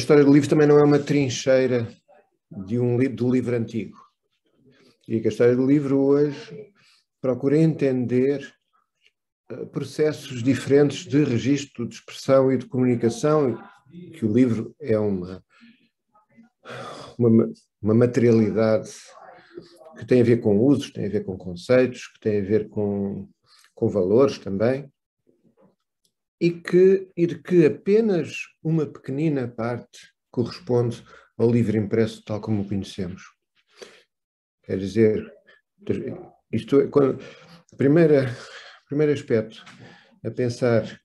[0.00, 1.88] história do livro também não é uma trincheira
[2.66, 3.96] de um, do livro antigo.
[5.06, 6.72] E que a história do livro hoje
[7.20, 8.52] procura entender
[9.50, 13.62] eh, processos diferentes de registro, de expressão e de comunicação,
[14.14, 15.44] que o livro é uma,
[17.18, 18.90] uma, uma materialidade
[19.98, 22.68] que tem a ver com usos, tem a ver com conceitos, que tem a ver
[22.68, 23.28] com,
[23.74, 24.90] com valores também,
[26.40, 29.98] e, que, e de que apenas uma pequenina parte
[30.30, 31.04] corresponde
[31.36, 33.22] ao livro impresso tal como o conhecemos.
[34.64, 35.32] Quer dizer,
[36.52, 37.22] isto é, quando,
[37.76, 38.34] primeira,
[38.88, 39.64] primeiro aspecto
[40.24, 41.00] a pensar,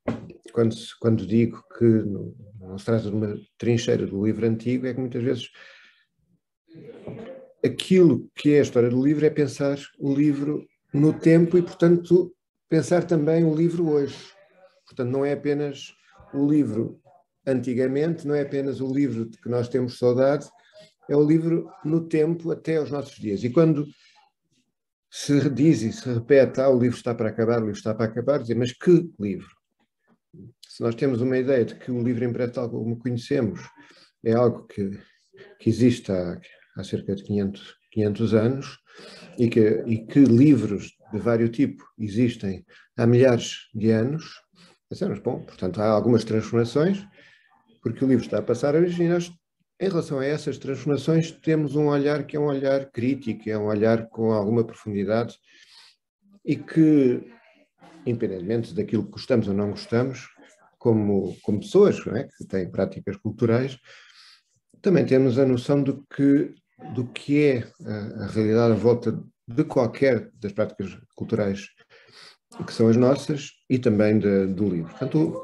[0.52, 4.99] quando, quando digo que não, se trata de uma trincheira do livro antigo, é que
[4.99, 5.49] muitas vezes
[7.63, 12.34] aquilo que é a história do livro é pensar o livro no tempo e, portanto,
[12.70, 14.34] pensar também o livro hoje.
[14.96, 15.93] Portanto, não é apenas
[16.34, 17.01] o livro
[17.46, 20.48] antigamente, não é apenas o livro de que nós temos saudade,
[21.10, 23.43] é o livro no tempo até aos nossos dias.
[23.43, 23.85] E quando
[25.12, 28.05] se diz e se repete, ah, o livro está para acabar, o livro está para
[28.05, 29.48] acabar, dizer, mas que livro?
[30.68, 33.62] Se nós temos uma ideia de que o livro impresso tal como conhecemos
[34.24, 34.91] é algo que,
[35.59, 36.40] que existe há,
[36.76, 38.77] há cerca de 500, 500 anos
[39.37, 42.65] e que, e que livros de vários tipos existem
[42.98, 44.26] há milhares de anos,
[44.89, 47.05] pensamos, bom, portanto há algumas transformações,
[47.81, 49.31] porque o livro está a passar a nós,
[49.79, 53.65] em relação a essas transformações, temos um olhar que é um olhar crítico, é um
[53.65, 55.37] olhar com alguma profundidade
[56.45, 57.21] e que,
[58.05, 60.29] independentemente daquilo que gostamos ou não gostamos,
[60.77, 62.23] como, como pessoas é?
[62.23, 63.77] que têm práticas culturais,
[64.81, 66.53] também temos a noção do que,
[66.94, 71.68] do que é a, a realidade à volta de qualquer das práticas culturais
[72.66, 74.89] que são as nossas e também de, do livro.
[74.89, 75.41] Portanto,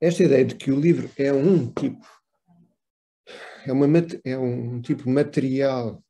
[0.00, 2.06] esta ideia de que o livro é um tipo,
[3.66, 3.86] é, uma,
[4.24, 6.02] é um tipo material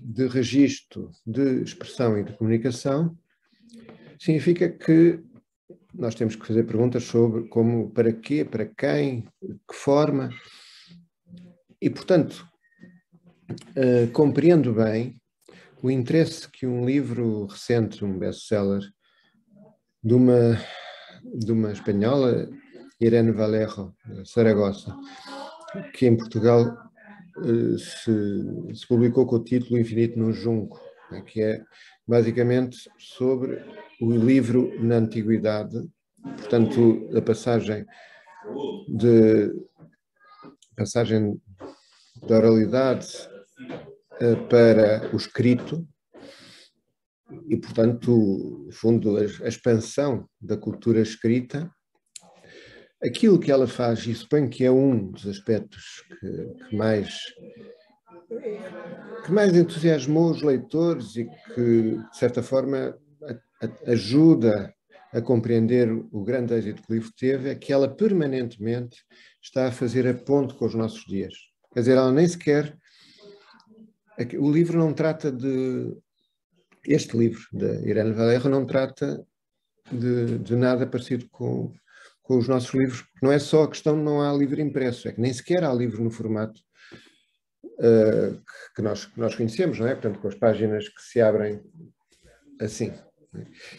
[0.00, 3.16] de registro, de expressão e de comunicação,
[4.18, 5.22] significa que
[5.94, 10.30] nós temos que fazer perguntas sobre como, para quê, para quem, que forma.
[11.80, 12.46] E, portanto,
[13.50, 15.20] uh, compreendo bem
[15.82, 18.82] o interesse que um livro recente, um best-seller,
[20.02, 20.58] de uma,
[21.22, 22.48] de uma espanhola,
[23.00, 24.94] Irene Valero, de Saragossa,
[25.94, 26.76] que em Portugal
[27.38, 30.80] uh, se, se, publicou com o título Infinito no Junco,
[31.10, 31.62] né, que é
[32.06, 33.64] basicamente sobre
[34.00, 35.88] o livro na Antiguidade,
[36.22, 37.86] portanto, a passagem
[38.88, 39.52] de
[40.76, 41.40] passagem
[42.26, 43.06] da oralidade
[44.20, 45.86] eh, para o escrito
[47.48, 51.70] e, portanto, no fundo, a, expansão da cultura escrita.
[53.02, 57.18] Aquilo que ela faz, e suponho que é um dos aspectos que, que mais
[59.24, 64.72] que mais entusiasmou os leitores e que, de certa forma, a, a, ajuda
[65.12, 68.96] a compreender o grande êxito que o livro teve, é que ela permanentemente
[69.42, 71.34] está a fazer a ponte com os nossos dias.
[71.74, 72.76] Quer dizer, ela nem sequer
[74.18, 75.96] é o livro não trata de.
[76.86, 79.24] Este livro, da Irene Valerro, não trata
[79.90, 81.72] de, de nada parecido com,
[82.22, 83.04] com os nossos livros.
[83.22, 85.72] Não é só a questão de não há livro impresso, é que nem sequer há
[85.72, 86.60] livro no formato
[87.64, 88.42] uh,
[88.74, 89.94] que, nós, que nós conhecemos, não é?
[89.94, 91.60] Portanto, com as páginas que se abrem
[92.60, 92.92] assim.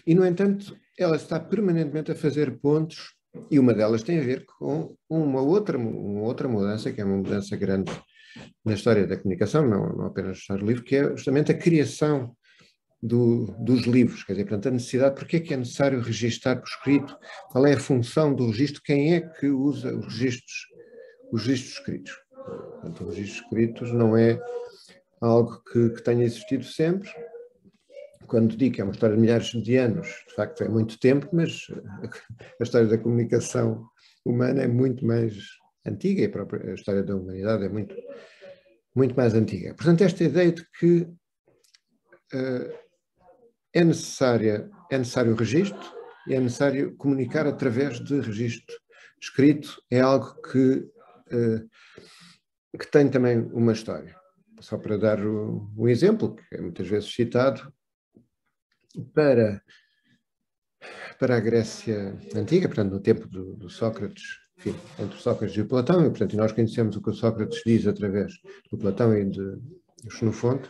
[0.05, 3.13] E, no entanto, ela está permanentemente a fazer pontos,
[3.49, 7.17] e uma delas tem a ver com uma outra, uma outra mudança, que é uma
[7.17, 7.91] mudança grande
[8.63, 11.57] na história da comunicação, não, não apenas na história do livro, que é justamente a
[11.57, 12.35] criação
[13.03, 16.69] do, dos livros, quer dizer, portanto, a necessidade, porque é que é necessário registar por
[16.69, 17.17] escrito,
[17.51, 20.67] qual é a função do registro, quem é que usa os registros,
[21.29, 22.13] os registros escritos.
[22.31, 24.39] Portanto, os registros escritos não é
[25.19, 27.09] algo que, que tenha existido sempre,
[28.25, 31.27] quando digo que é uma história de milhares de anos, de facto é muito tempo,
[31.33, 31.67] mas
[32.57, 33.85] a história da comunicação
[34.23, 35.35] humana é muito mais
[35.85, 37.93] antiga e a própria história da humanidade é muito,
[38.95, 39.73] muito mais antiga.
[39.73, 41.01] Portanto, esta ideia de que
[42.33, 42.82] uh,
[43.73, 45.81] é, necessária, é necessário o registro
[46.27, 48.75] e é necessário comunicar através de registro
[49.23, 51.69] escrito é algo que, uh,
[52.77, 54.15] que tem também uma história.
[54.59, 57.73] Só para dar o, um exemplo, que é muitas vezes citado,
[59.13, 59.61] para,
[61.17, 66.05] para a Grécia Antiga, portanto, no tempo do, do Sócrates enfim, entre Sócrates e Platão,
[66.05, 68.33] e portanto nós conhecemos o que o Sócrates diz através
[68.71, 69.59] do Platão e de
[70.09, 70.69] Xenofonte.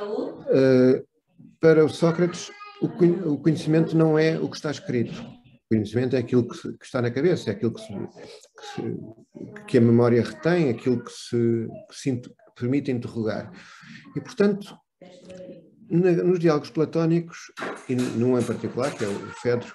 [0.00, 1.04] Uh,
[1.60, 2.50] para o Sócrates,
[2.80, 5.20] o conhecimento não é o que está escrito.
[5.20, 7.92] O conhecimento é aquilo que, está na cabeça, é aquilo que, se,
[8.74, 12.22] que, que a memória retém, aquilo que se, se
[12.56, 13.52] permite interrogar.
[14.16, 14.76] E, portanto,
[15.90, 17.52] nos diálogos platónicos,
[17.88, 19.74] e num em particular, que é o Fedro,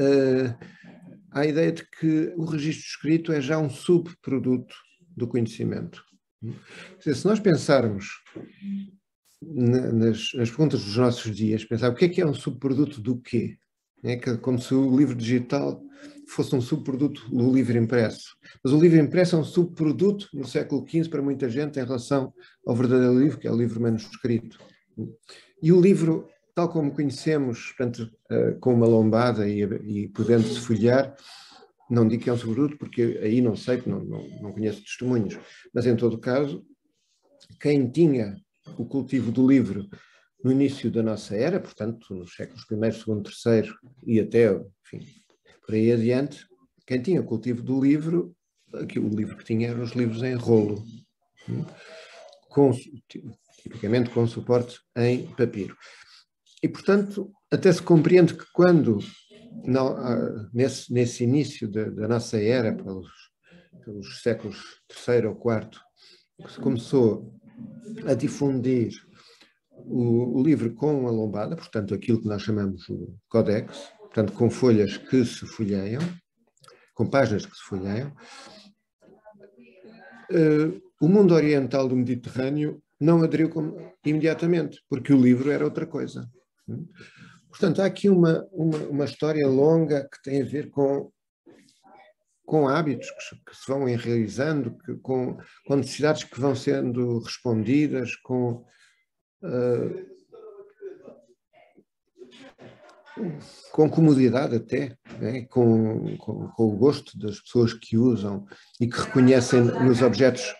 [0.00, 0.54] uh,
[1.30, 4.74] há a ideia de que o registro escrito é já um subproduto
[5.16, 6.02] do conhecimento.
[6.98, 8.22] Dizer, se nós pensarmos
[9.44, 13.16] nas, nas, perguntas dos nossos dias, pensar o que é que é um subproduto do
[13.16, 13.56] quê?
[14.04, 15.82] É como se o livro digital
[16.26, 18.36] fosse um subproduto do livro impresso.
[18.62, 22.32] Mas o livro impresso é um subproduto no século XV para muita gente em relação
[22.66, 24.58] ao verdadeiro livro, que é o livro manuscrito.
[25.62, 31.14] E o livro, tal como conhecemos, portanto, uh, com uma lombada e, e podendo-se folhear,
[31.88, 35.38] não digo que é um subproduto, porque aí não sei, não, não, não conheço testemunhos,
[35.72, 36.64] mas em todo caso,
[37.60, 38.36] quem tinha
[38.76, 39.88] o cultivo do livro
[40.42, 43.22] no início da nossa era, portanto, nos séculos I, II,
[43.62, 43.74] III
[44.04, 44.52] e até,
[44.84, 45.06] enfim,
[45.64, 46.46] por aí adiante,
[46.86, 48.34] quem tinha o cultivo do livro,
[48.74, 50.82] aqui, o livro que tinha eram os livros em rolo,
[52.48, 52.72] com,
[53.62, 55.76] tipicamente com suporte em papiro.
[56.62, 58.98] E, portanto, até se compreende que quando,
[59.64, 59.96] não,
[60.52, 63.08] nesse, nesse início da, da nossa era, pelos,
[63.84, 65.70] pelos séculos III ou IV,
[66.48, 67.32] se começou
[68.06, 68.92] a difundir
[69.70, 74.50] o, o, livro com a lombada, portanto, aquilo que nós chamamos o codex, portanto, com
[74.50, 76.00] folhas que se folheiam,
[76.94, 78.12] com páginas que se folheiam.
[80.30, 83.50] Uh, o mundo oriental do Mediterrâneo não aderiu
[84.04, 86.30] imediatamente, porque o livro era outra coisa.
[87.48, 91.10] Portanto, há aqui uma, uma, uma história longa que tem a ver com,
[92.52, 93.08] com hábitos
[93.46, 98.62] que, se vão realizando, que, com, com necessidades que vão sendo respondidas, com
[99.42, 100.12] uh,
[103.72, 105.46] com comodidade até, né?
[105.46, 108.44] com, com, com, o gosto das pessoas que usam
[108.78, 110.54] e que reconhecem nos objetos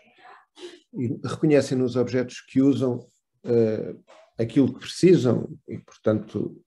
[1.22, 3.06] reconhecem nos objetos que usam
[3.44, 4.02] uh,
[4.38, 6.58] aquilo que precisam e portanto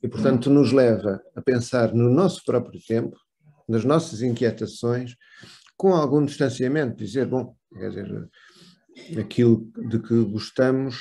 [0.00, 3.25] e portanto nos leva a pensar no nosso próprio tempo,
[3.68, 5.14] nas nossas inquietações,
[5.76, 8.28] com algum distanciamento, dizer bom, quer dizer,
[9.18, 10.96] aquilo de que gostamos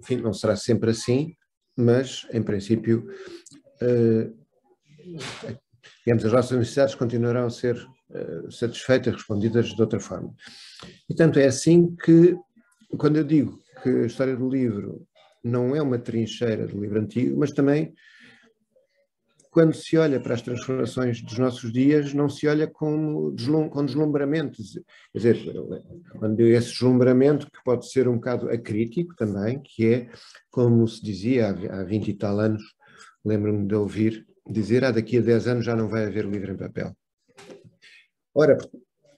[0.00, 1.34] enfim, não será sempre assim,
[1.76, 3.08] mas, em princípio,
[3.82, 4.36] uh,
[6.04, 10.34] digamos, as nossas necessidades continuarão a ser uh, satisfeitas, respondidas de outra forma.
[11.08, 12.36] E, tanto é assim que,
[12.96, 15.06] quando eu digo que a história do livro
[15.44, 17.94] não é uma trincheira do livro antigo, mas também
[19.56, 23.86] quando se olha para as transformações dos nossos dias, não se olha com, deslum, com
[23.86, 24.58] deslumbramento.
[25.14, 25.54] Quer dizer,
[26.18, 30.10] quando esse deslumbramento, que pode ser um bocado acrítico também, que é,
[30.50, 32.62] como se dizia há, há 20 e tal anos,
[33.24, 36.56] lembro-me de ouvir dizer, ah, daqui a 10 anos já não vai haver livro em
[36.58, 36.94] papel.
[38.34, 38.58] Ora,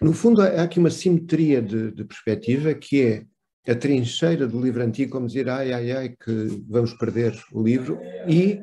[0.00, 4.84] no fundo, há aqui uma simetria de, de perspectiva que é a trincheira do livro
[4.84, 7.98] antigo, como dizer, ai, ai, ai, que vamos perder o livro,
[8.28, 8.62] e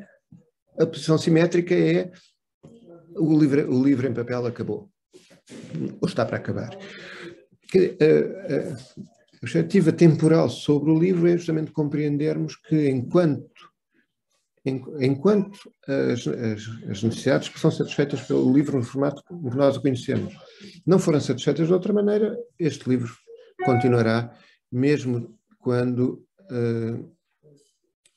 [0.80, 2.12] a posição simétrica é
[3.18, 4.90] o livro, o livro em papel acabou,
[6.02, 6.78] ou está para acabar.
[9.36, 13.76] A perspectiva temporal sobre o livro é justamente compreendermos que enquanto
[15.00, 19.82] enquanto as, as, as, necessidades que são satisfeitas pelo livro no formato que nós o
[19.82, 20.34] conhecemos
[20.88, 23.14] não forem satisfeitas de outra maneira, este livro
[23.64, 24.34] continuará,
[24.72, 27.16] mesmo quando, uh,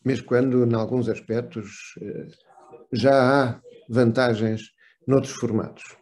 [0.05, 2.48] mesmo quando, em alguns aspectos, uh,
[2.93, 4.73] já há vantagens
[5.07, 5.97] noutros formatos.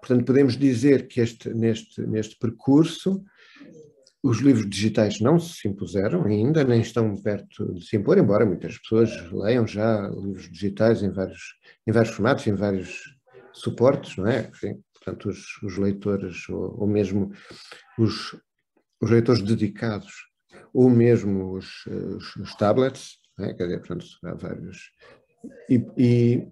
[0.00, 3.24] Portanto, podemos dizer que este, neste, neste percurso
[4.22, 8.78] os livros digitais não se impuseram ainda, nem estão perto de se impor, embora muitas
[8.78, 13.02] pessoas leiam já livros digitais em vários, em vários formatos, em vários
[13.52, 14.50] suportes, não é?
[14.54, 17.32] Sim, portanto, os, os leitores, ou, ou, mesmo
[17.98, 18.34] os,
[18.98, 20.12] os leitores dedicados,
[20.72, 23.54] ou mesmo os, os, os tablets, é?
[23.54, 24.90] quer dizer, portanto, há vários.
[25.68, 26.48] E, e,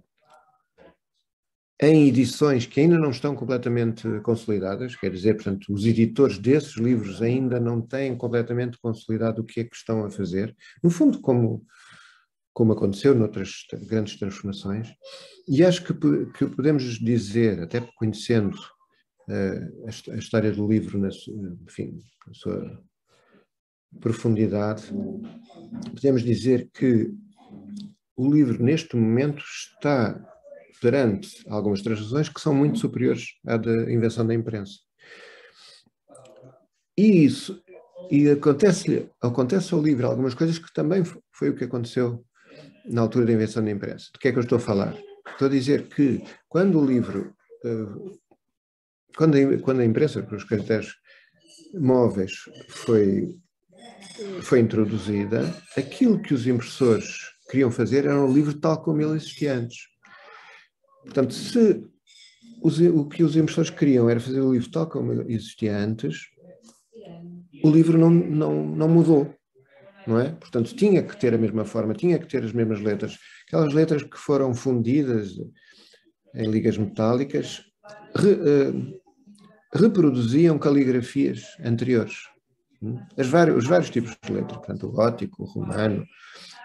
[1.81, 7.21] em edições que ainda não estão completamente consolidadas, quer dizer, portanto, os editores desses livros
[7.21, 11.67] ainda não têm completamente consolidado o que é que estão a fazer, no fundo, como,
[12.53, 14.95] como aconteceu noutras grandes transformações,
[15.49, 15.93] e acho que,
[16.27, 18.57] que podemos dizer, até conhecendo
[19.29, 21.09] uh, a, a, história do livro, na,
[21.67, 21.99] enfim,
[22.29, 22.81] na sua
[24.01, 24.85] profundidade,
[25.95, 27.13] podemos dizer que
[28.17, 30.21] o livro, neste momento, está
[30.81, 34.81] perante algumas transações que são muito superiores à da invenção da imprensa.
[36.97, 37.63] E isso,
[38.11, 42.25] e acontece, acontece ao livro algumas coisas que também foi o que aconteceu
[42.85, 44.11] na altura da invenção da imprensa.
[44.13, 44.97] De que é que eu estou a falar?
[45.27, 47.35] Estou a dizer que quando o livro
[47.65, 48.21] uh,
[49.17, 50.95] quando, a, quando a imprensa com os caracteres
[51.75, 52.33] móveis
[52.69, 53.39] foi,
[54.43, 57.07] foi introduzida, aquilo que os impressores
[57.51, 59.79] queriam fazer era um livro tal como ele existia antes.
[61.05, 61.85] Portanto, se
[62.62, 66.29] os, o que os impressores queriam era fazer o livro tal como existia antes,
[67.62, 69.35] o livro não, não, não mudou,
[70.07, 70.31] não é?
[70.31, 73.19] Portanto, tinha que ter a mesma forma, tinha que ter as mesmas letras.
[73.47, 75.35] Aquelas letras que foram fundidas
[76.35, 77.62] em ligas metálicas
[78.17, 79.01] re, uh,
[79.75, 82.32] reproduziam caligrafias anteriores.
[83.17, 86.05] Vários, os vários tipos de letra, portanto, o gótico, o romano,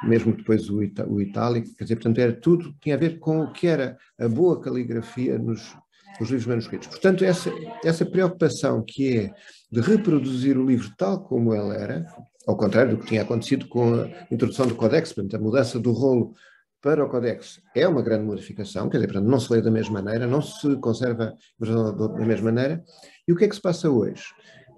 [0.03, 3.41] mesmo depois o, ita, o itálico, quer dizer, portanto, era tudo, tinha a ver com
[3.41, 5.75] o que era a boa caligrafia nos,
[6.19, 6.87] nos livros manuscritos.
[6.87, 7.51] Portanto, essa,
[7.83, 9.33] essa preocupação que é
[9.71, 12.05] de reproduzir o livro tal como ele era,
[12.47, 15.91] ao contrário do que tinha acontecido com a introdução do Codex, portanto, a mudança do
[15.91, 16.33] rolo
[16.81, 20.01] para o Codex é uma grande modificação, quer dizer, portanto, não se lê da mesma
[20.01, 22.83] maneira, não se conserva da mesma maneira.
[23.27, 24.23] E o que é que se passa hoje?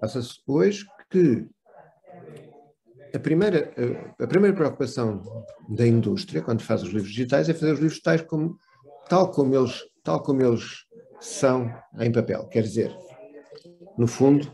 [0.00, 1.46] Passa-se hoje que
[3.14, 3.72] a primeira,
[4.18, 5.22] a primeira preocupação
[5.68, 8.56] da indústria, quando faz os livros digitais, é fazer os livros tais como,
[9.08, 10.86] tal, como eles, tal como eles
[11.20, 12.46] são em papel.
[12.48, 12.96] Quer dizer,
[13.98, 14.50] no fundo,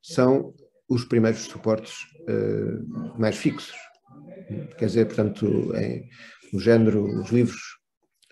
[0.00, 0.54] são
[0.88, 1.94] os primeiros suportes
[2.28, 3.76] uh, mais fixos.
[4.78, 6.08] Quer dizer, portanto, em,
[6.52, 7.60] no género, os livros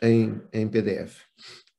[0.03, 1.19] em, em PDF.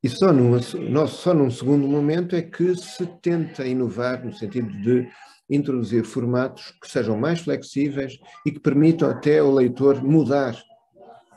[0.03, 0.59] E só num,
[1.07, 5.07] só num segundo momento é que se tenta inovar no sentido de
[5.51, 10.57] introduzir formatos que sejam mais flexíveis e que permitam até ao leitor mudar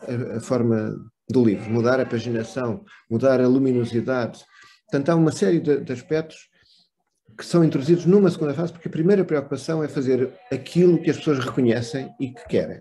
[0.03, 0.97] a, a forma
[1.29, 4.45] do livro, mudar a paginação, mudar a luminosidade.
[4.85, 6.49] Portanto, há uma série de, de aspectos
[7.37, 11.17] que são introduzidos numa segunda fase, porque a primeira preocupação é fazer aquilo que as
[11.17, 12.81] pessoas reconhecem e que querem.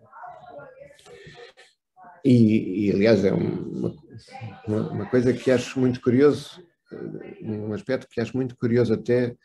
[2.24, 3.94] E, e aliás, é uma,
[4.68, 6.63] uma, uma, coisa que acho muito curioso,
[7.42, 9.36] um aspecto que acho muito curioso até,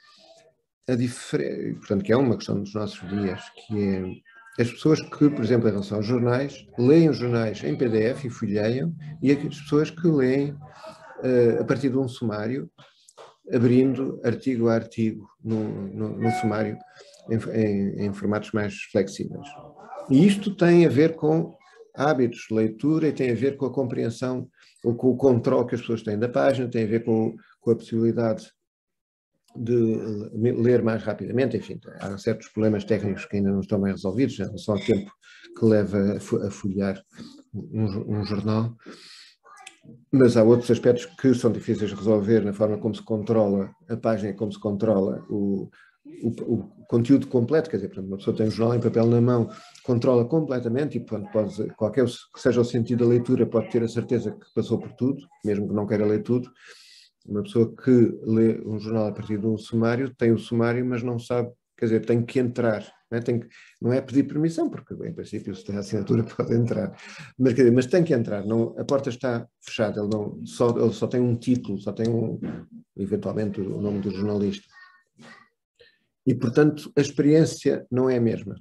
[0.89, 4.23] a diferença, portanto, que é uma questão dos nossos dias, que
[4.57, 8.25] é as pessoas que, por exemplo, em relação aos jornais, leem os jornais em PDF
[8.25, 8.93] e folheiam,
[9.23, 12.69] e as pessoas que leem uh, a partir de um sumário,
[13.53, 16.77] abrindo artigo a artigo no, no, no sumário
[17.31, 19.47] em, em, em formatos mais flexíveis.
[20.11, 21.57] E isto tem a ver com
[21.95, 24.49] hábitos de leitura e tem a ver com a compreensão
[24.85, 27.71] ou com o controle que as pessoas têm da página, tem a ver com, com
[27.71, 28.51] a possibilidade
[29.59, 34.39] de ler mais rapidamente, enfim, há certos problemas técnicos que ainda não estão bem resolvidos
[34.39, 35.11] em relação ao tempo
[35.59, 37.03] que leva a folhear
[37.55, 38.77] um, um jornal,
[40.13, 43.97] mas há outros aspectos que são difíceis de resolver na forma como se controla a
[43.97, 45.69] página, como se controla o,
[46.23, 49.49] o, o, conteúdo completo, quer dizer, uma pessoa tem um jornal em papel na mão,
[49.83, 53.89] controla completamente e portanto, pode, qualquer que seja o sentido da leitura, pode ter a
[53.89, 56.51] certeza que passou por tudo, mesmo que não queira ler tudo.
[57.29, 57.91] Uma pessoa que
[58.25, 61.87] lê um jornal a partir de um sumário, tem o sumário, mas não sabe, quer
[61.87, 63.49] dizer, tem que entrar, não é, tem que,
[63.81, 66.97] não é pedir permissão, porque em princípio se tem a assinatura pode entrar,
[67.39, 70.93] mas, dizer, mas tem que entrar, não, a porta está fechada, ele, não, só, ele
[70.93, 72.41] só tem um título, só tem um,
[72.97, 74.67] eventualmente o nome do jornalista
[76.29, 78.55] e, portanto, a experiência não é a mesma.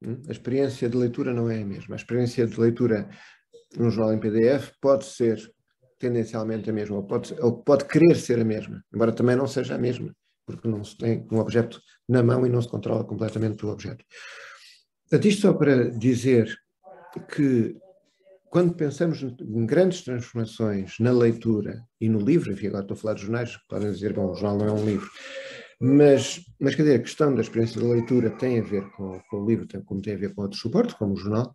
[0.00, 0.22] Hum?
[0.28, 1.96] A experiência de leitura não é a mesma.
[1.96, 3.10] A experiência de leitura
[3.76, 5.36] num jornal em PDF pode ser
[5.98, 9.74] tendencialmente a mesma, ou pode, ou pode querer ser a mesma, embora também não seja
[9.74, 10.14] a mesma,
[10.46, 14.04] porque não se tem um objeto na mão e não se controla completamente o objeto.
[15.08, 16.54] Portanto, isto só para dizer
[17.34, 17.76] que
[18.50, 23.14] quando pensamos em grandes transformações na leitura e no livro, enfim, agora estou a falar
[23.14, 25.10] de jornais, podem dizer, bom, o jornal não é um livro,
[25.80, 29.42] mas, mas quer dizer, a questão da experiência de leitura tem a ver com, com
[29.42, 31.54] o livro, como tem a ver com outros suportes, como o jornal.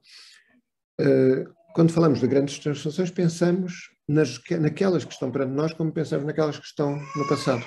[1.00, 6.26] Uh, quando falamos de grandes transformações, pensamos nas, naquelas que estão perante nós, como pensamos
[6.26, 7.64] naquelas que estão no passado.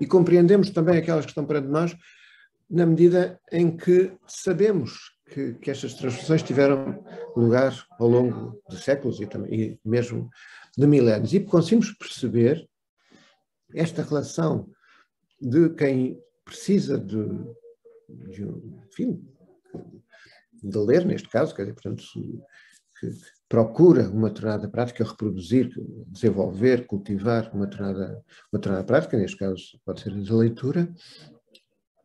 [0.00, 1.96] E compreendemos também aquelas que estão perante nós,
[2.68, 7.04] na medida em que sabemos que, que estas transformações tiveram
[7.36, 10.28] lugar ao longo de séculos e, também, e mesmo
[10.76, 11.32] de milénios.
[11.32, 12.68] E conseguimos perceber
[13.74, 14.68] esta relação
[15.40, 17.26] de quem precisa de,
[18.08, 18.44] de
[18.88, 19.24] enfim,
[20.62, 22.04] de ler, neste caso, quer dizer, portanto,
[22.98, 23.10] que
[23.54, 25.72] procura uma determinada prática, reproduzir,
[26.08, 28.20] desenvolver, cultivar uma determinada,
[28.52, 30.92] uma prática, neste caso pode ser a leitura,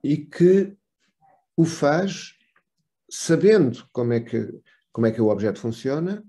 [0.04, 0.78] e que
[1.58, 2.36] o faz
[3.10, 4.48] sabendo como é que,
[4.94, 6.24] como é que o objeto funciona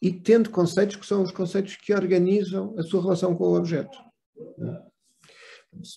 [0.00, 3.98] e tendo conceitos que são os conceitos que organizam a sua relação com o objeto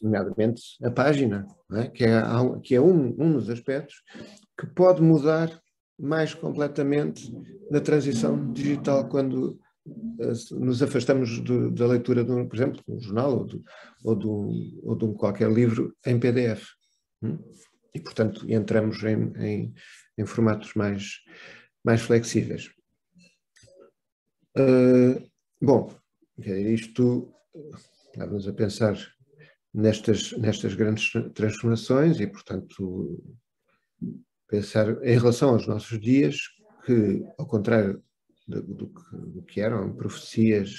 [0.02, 1.88] nomeadamente a página, é?
[1.88, 2.22] que é,
[2.62, 4.04] que é um, um dos aspectos
[4.60, 5.50] que pode mudar
[6.00, 7.32] mais completamente
[7.70, 9.60] na transição digital quando
[10.52, 13.64] nos afastamos de, da leitura, de, por exemplo, de um jornal ou de,
[14.04, 16.68] ou de, um, ou de um qualquer livro em PDF.
[17.22, 17.38] Hum?
[17.94, 19.74] E, portanto, entramos em, em,
[20.18, 21.20] em formatos mais,
[21.84, 22.70] mais flexíveis.
[24.58, 25.22] Uh,
[25.62, 25.92] bom,
[26.38, 27.34] isto
[28.16, 28.98] dá-nos a pensar
[29.74, 33.24] nestas, nestas grandes transformações e, portanto,
[34.50, 36.38] pensar em relação aos nossos dias,
[36.86, 38.02] que, ao contrário
[38.48, 40.74] do, do, do que eram profecias,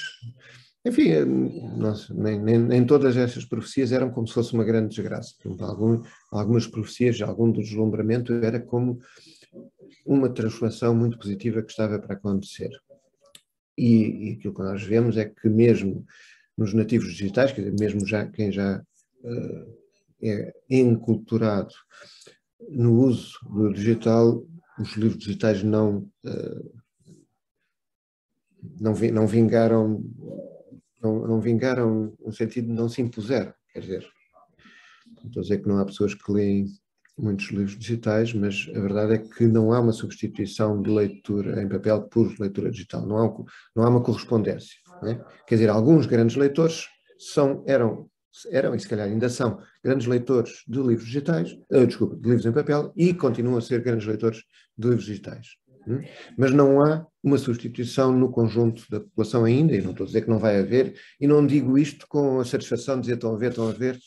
[0.84, 1.12] enfim,
[1.76, 5.34] nossa, nem, nem, nem, todas essas profecias eram como se fosse uma grande desgraça.
[5.60, 8.98] Algum, algumas profecias, algum deslumbramento era como
[10.06, 12.70] uma transformação muito positiva que estava para acontecer.
[13.76, 16.04] E, e aquilo que nós vemos é que mesmo
[16.56, 18.82] nos nativos digitais, quer dizer, mesmo já quem já
[19.22, 19.80] uh,
[20.22, 21.72] é enculturado
[22.68, 24.44] no uso do digital,
[24.78, 26.80] os livros digitais não, uh,
[28.80, 30.04] não, não vingaram,
[31.02, 34.06] não, não vingaram no sentido de não se impuseram, quer dizer,
[35.24, 36.66] estou a dizer que não há pessoas que leem
[37.20, 41.68] muitos livros digitais, mas a verdade é que não há uma substituição de leitura em
[41.68, 43.44] papel por leitura digital, não há,
[43.76, 44.78] não há uma correspondência.
[45.04, 45.14] É?
[45.46, 46.86] Quer dizer, alguns grandes leitores
[47.18, 48.10] são, eram,
[48.50, 52.46] eram, e se calhar ainda são, grandes leitores de livros digitais, uh, desculpa, de livros
[52.46, 54.42] em papel, e continuam a ser grandes leitores
[54.76, 55.48] de livros digitais.
[55.86, 56.00] Hum?
[56.36, 60.22] Mas não há uma substituição no conjunto da população ainda, e não estou a dizer
[60.22, 63.38] que não vai haver, e não digo isto com a satisfação de dizer estão a
[63.38, 63.98] ver, estão a ver,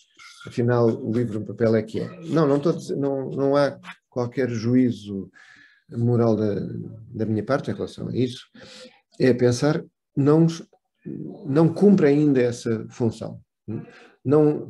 [0.47, 2.07] afinal o livro em papel é que é.
[2.29, 3.77] Não, não, estou dizer, não, não há
[4.09, 5.29] qualquer juízo
[5.89, 6.55] moral da,
[7.13, 8.45] da minha parte em relação a isso.
[9.19, 9.83] É pensar,
[10.15, 10.47] não,
[11.45, 13.39] não cumpre ainda essa função.
[14.23, 14.67] Não,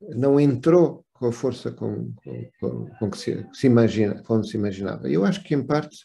[0.00, 2.12] não entrou com a força com,
[2.60, 5.08] com, com que se, se, imagina, como se imaginava.
[5.08, 6.04] Eu acho que, em parte,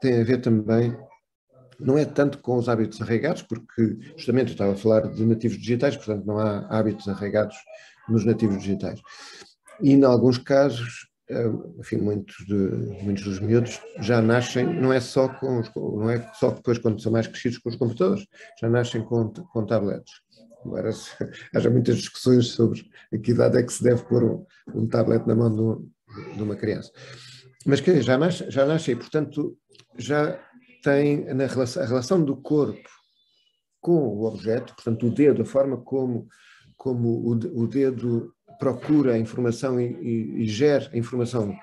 [0.00, 0.96] tem a ver também,
[1.80, 5.58] não é tanto com os hábitos arraigados, porque justamente eu estava a falar de nativos
[5.58, 7.56] digitais, portanto não há hábitos arraigados
[8.08, 9.00] nos nativos digitais.
[9.80, 12.54] E, em alguns casos, eh, enfim, muitos, de,
[13.02, 17.00] muitos dos miúdos já nascem, não é só com os, não é só depois quando
[17.02, 18.26] são mais crescidos com os computadores,
[18.60, 20.12] já nascem com, com tablets.
[20.66, 20.90] Embora
[21.54, 25.26] haja muitas discussões sobre a que idade é que se deve pôr um, um tablet
[25.26, 25.90] na mão de, um,
[26.36, 26.90] de, uma criança.
[27.64, 29.56] Mas que já nasce, já nasce e, portanto,
[29.96, 30.38] já
[30.82, 32.88] tem na relação, a relação do corpo
[33.80, 36.28] com o objeto, portanto, o dedo, a forma como,
[36.76, 37.30] como o,
[37.62, 41.54] o dedo procura a informação e, e, e gera a informação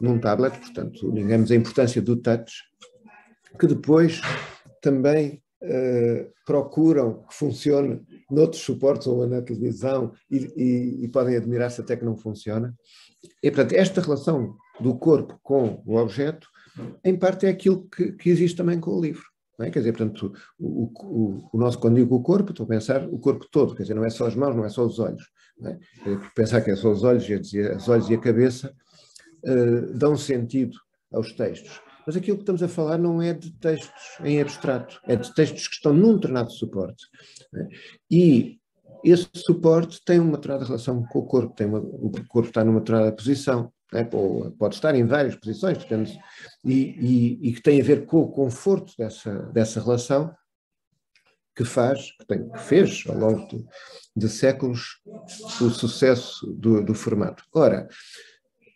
[0.00, 2.52] num tablet, portanto, digamos a importância do touch,
[3.58, 4.20] que depois
[4.80, 11.96] também uh, procuram que funcione noutros suportes ou na televisão e, e podem admirar-se até
[11.96, 12.74] que não funciona.
[13.42, 16.48] E, portanto, esta relação do corpo com o objeto,
[17.04, 19.24] em parte é aquilo que, que existe também com o livro.
[19.60, 19.70] É?
[19.70, 23.18] Quer dizer, portanto, o, o, o, nosso, quando digo o corpo, estou a pensar o
[23.18, 25.22] corpo todo, quer dizer, não é só as mãos, não é só os olhos.
[25.64, 25.78] É?
[26.34, 28.74] Pensar que é só os olhos, os olhos e a cabeça
[29.44, 30.76] uh, dão sentido
[31.12, 31.80] aos textos.
[32.06, 35.68] Mas aquilo que estamos a falar não é de textos em abstrato, é de textos
[35.68, 37.06] que estão num determinado suporte.
[37.54, 37.68] É?
[38.10, 38.58] E
[39.04, 42.80] esse suporte tem uma determinada relação com o corpo, tem uma, o corpo está numa
[42.80, 44.04] determinada posição, é?
[44.04, 45.78] pode estar em várias posições,
[46.64, 50.34] e, e, e, que tem a ver com o conforto dessa, dessa relação
[51.54, 53.64] que faz, que, tem, que fez ao longo de,
[54.16, 55.00] de séculos
[55.60, 57.44] o sucesso do, do, formato.
[57.54, 57.86] Ora,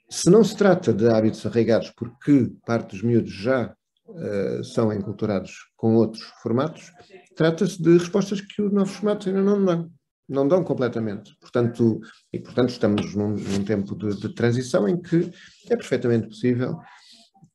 [0.08, 3.74] se não se trata de hábitos arraigados porque parte dos miúdos já
[4.06, 6.92] uh, são enculturados com outros formatos,
[7.34, 9.90] trata-se de respostas que os novos formatos ainda não dão.
[10.28, 11.36] Não dão completamente.
[11.40, 12.00] Portanto,
[12.32, 15.30] e portanto estamos num, num tempo de, de transição em que
[15.70, 16.76] é perfeitamente possível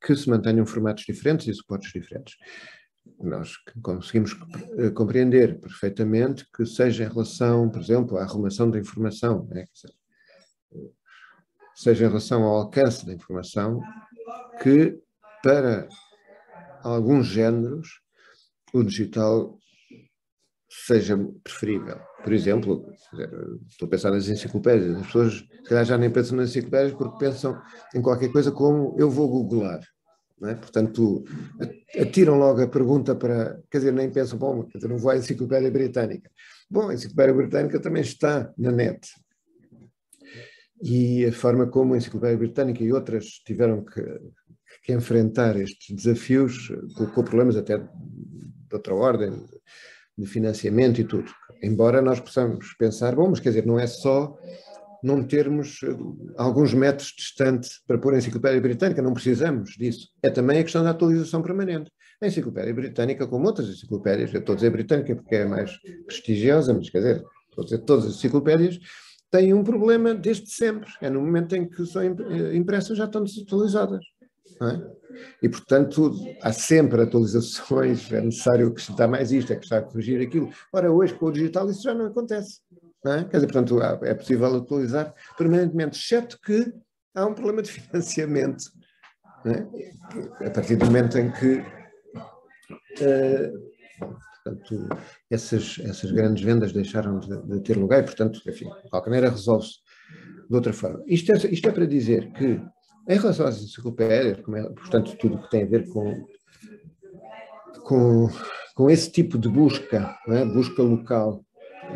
[0.02, 2.36] que se mantenham formatos diferentes e suportes diferentes
[3.20, 4.36] nós conseguimos
[4.78, 9.66] eh, compreender perfeitamente que seja em relação, por exemplo, à arrumação da informação, né?
[11.82, 13.82] Seja em relação ao alcance da informação,
[14.62, 15.00] que
[15.42, 15.88] para
[16.84, 18.02] alguns géneros
[18.74, 19.58] o digital
[20.70, 22.00] seja preferível.
[22.24, 22.86] Por exemplo,
[23.68, 27.26] estou a pensar nas enciclopédias, as pessoas se calhar já nem pensam nas enciclopédias porque
[27.26, 27.60] pensam
[27.96, 29.82] em qualquer coisa como eu vou googlar.
[30.44, 30.56] É?
[30.56, 31.24] Portanto,
[32.00, 33.62] atiram logo a pergunta para.
[33.70, 36.32] Quer dizer, nem pensam, bom, quer dizer, não vou à Enciclopédia Britânica.
[36.68, 39.08] Bom, a Enciclopédia Britânica também está na net.
[40.82, 44.02] E a forma como a Enciclopédia Britânica e outras tiveram que,
[44.84, 47.86] que enfrentar estes desafios colocou problemas até de
[48.74, 49.46] outra ordem,
[50.18, 51.32] de financiamento e tudo.
[51.62, 54.38] Embora nós possamos pensar, bom, mas quer dizer, não é só
[55.04, 55.96] não termos eh,
[56.38, 60.10] alguns metros distante para pôr a enciclopédia britânica, não precisamos disso.
[60.22, 61.92] É também a questão da atualização permanente.
[62.22, 65.72] A enciclopédia britânica, como outras enciclopédias, eu estou a dizer britânica porque é mais
[66.06, 68.80] prestigiosa, mas quer dizer, estou a dizer todas as enciclopédias,
[69.32, 70.92] têm um problema desde sempre.
[71.02, 74.04] É no momento em que são eh, impressas já estão desatualizadas.
[74.62, 75.02] É?
[75.42, 80.52] E, portanto, há sempre atualizações, é necessário acrescentar mais isto, é necessário corrigir aquilo.
[80.72, 82.60] Ora, hoje, com o digital, isso já não acontece.
[83.04, 83.24] Não é?
[83.24, 86.72] Quer dizer, portanto, é possível atualizar permanentemente, exceto que
[87.16, 88.66] há um problema de financiamento.
[89.46, 90.46] É?
[90.46, 91.58] A partir do momento em que
[93.02, 93.72] uh,
[94.44, 94.90] portanto,
[95.30, 99.30] essas, essas grandes vendas deixaram de, de, ter lugar e, portanto, enfim, de qualquer maneira
[99.30, 99.80] resolve-se
[100.50, 101.04] de outra forma.
[101.08, 102.62] Isto é, isto é para dizer que
[103.10, 106.26] em relação às enciclopédias, é, portanto, tudo que tem a ver com,
[107.84, 108.30] com,
[108.76, 110.46] com esse tipo de busca, é?
[110.46, 111.44] busca local,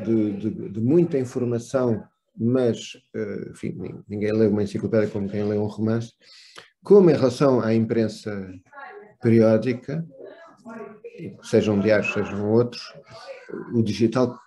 [0.03, 2.03] de, de, de, muita informação,
[2.37, 3.77] mas, eh, enfim,
[4.09, 6.11] ninguém lê uma enciclopédia como quem lê um romance,
[6.83, 8.51] como em relação à imprensa
[9.21, 10.05] periódica,
[11.43, 12.93] sejam diários, sejam outros,
[13.73, 14.37] o digital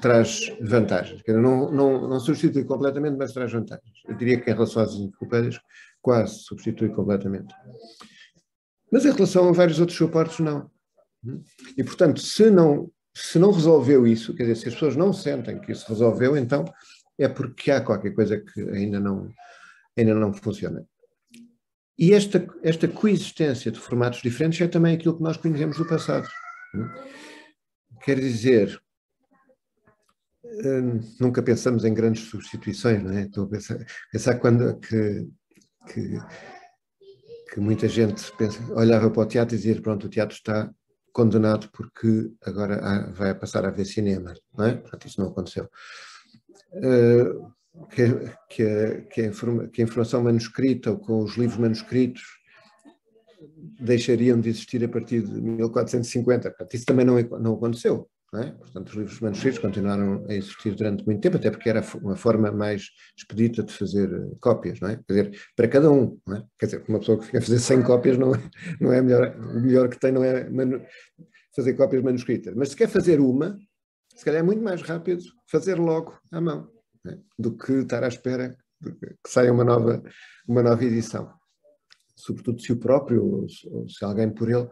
[0.00, 1.22] traz vantagens.
[1.26, 3.92] Não, não, não substitui completamente, mas traz vantagens.
[4.08, 5.60] Eu diria que em relação às enciclopédias,
[6.00, 7.54] quase substitui completamente.
[8.90, 10.70] Mas em relação a vários outros suportes, não.
[11.76, 15.60] E, portanto, se não, se não resolveu isso, quer dizer, se as pessoas não sentem
[15.60, 16.64] que isso resolveu, então
[17.18, 19.30] é porque há qualquer coisa que ainda não,
[19.96, 20.84] ainda não funciona.
[22.02, 26.28] E esta, esta coexistência de formatos diferentes é também aquilo que nós conhecemos do passado.
[28.02, 28.82] Quer dizer,
[30.44, 33.22] hum, nunca pensamos em grandes substituições, não é?
[33.22, 35.28] Estou a pensar, pensar quando que,
[35.92, 36.18] que,
[37.54, 40.74] que muita gente pensa, olhava para o teatro e dizia, pronto, o teatro está
[41.12, 44.82] condenado porque agora vai passar a ver cinema, não é?
[45.06, 45.70] Isso não aconteceu.
[46.72, 47.52] Uh,
[47.90, 48.06] que,
[48.48, 52.22] que, a, que, a que, a, informação manuscrita ou com os livros manuscritos
[53.80, 56.50] deixariam de existir a partir de 1450.
[56.50, 58.08] Portanto, isso também não, não aconteceu.
[58.32, 58.50] Não é?
[58.52, 62.50] Portanto, os livros manuscritos continuaram a existir durante muito tempo, até porque era uma forma
[62.50, 64.96] mais expedita de fazer eh, cópias, não é?
[65.06, 66.44] Quer dizer, para cada um, não é?
[66.58, 68.40] Quer dizer, uma pessoa que quer fazer 100 cópias não é,
[68.80, 70.48] não é melhor, o melhor que tem não é
[71.54, 73.58] fazer cópias manuscritas, mas se quer fazer uma,
[74.16, 76.70] se calhar é muito mais rápido fazer logo à mão
[77.38, 80.02] do que estar à espera que saia uma nova,
[80.46, 81.32] uma nova edição.
[82.16, 84.68] Sobretudo se o próprio, ou se alguém por ele,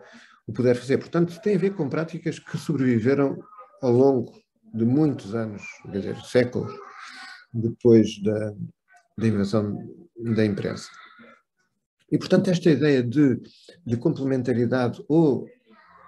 [0.47, 0.99] o puder fazer.
[0.99, 3.39] Portanto, tem a ver com práticas que sobreviveram
[3.81, 4.33] ao longo
[4.75, 6.73] de muitos anos, quer dizer, séculos,
[7.53, 8.55] depois da,
[9.19, 9.77] da invenção
[10.17, 10.89] da imprensa.
[12.11, 13.41] E, portanto, esta ideia de,
[13.87, 15.47] de complementaridade ou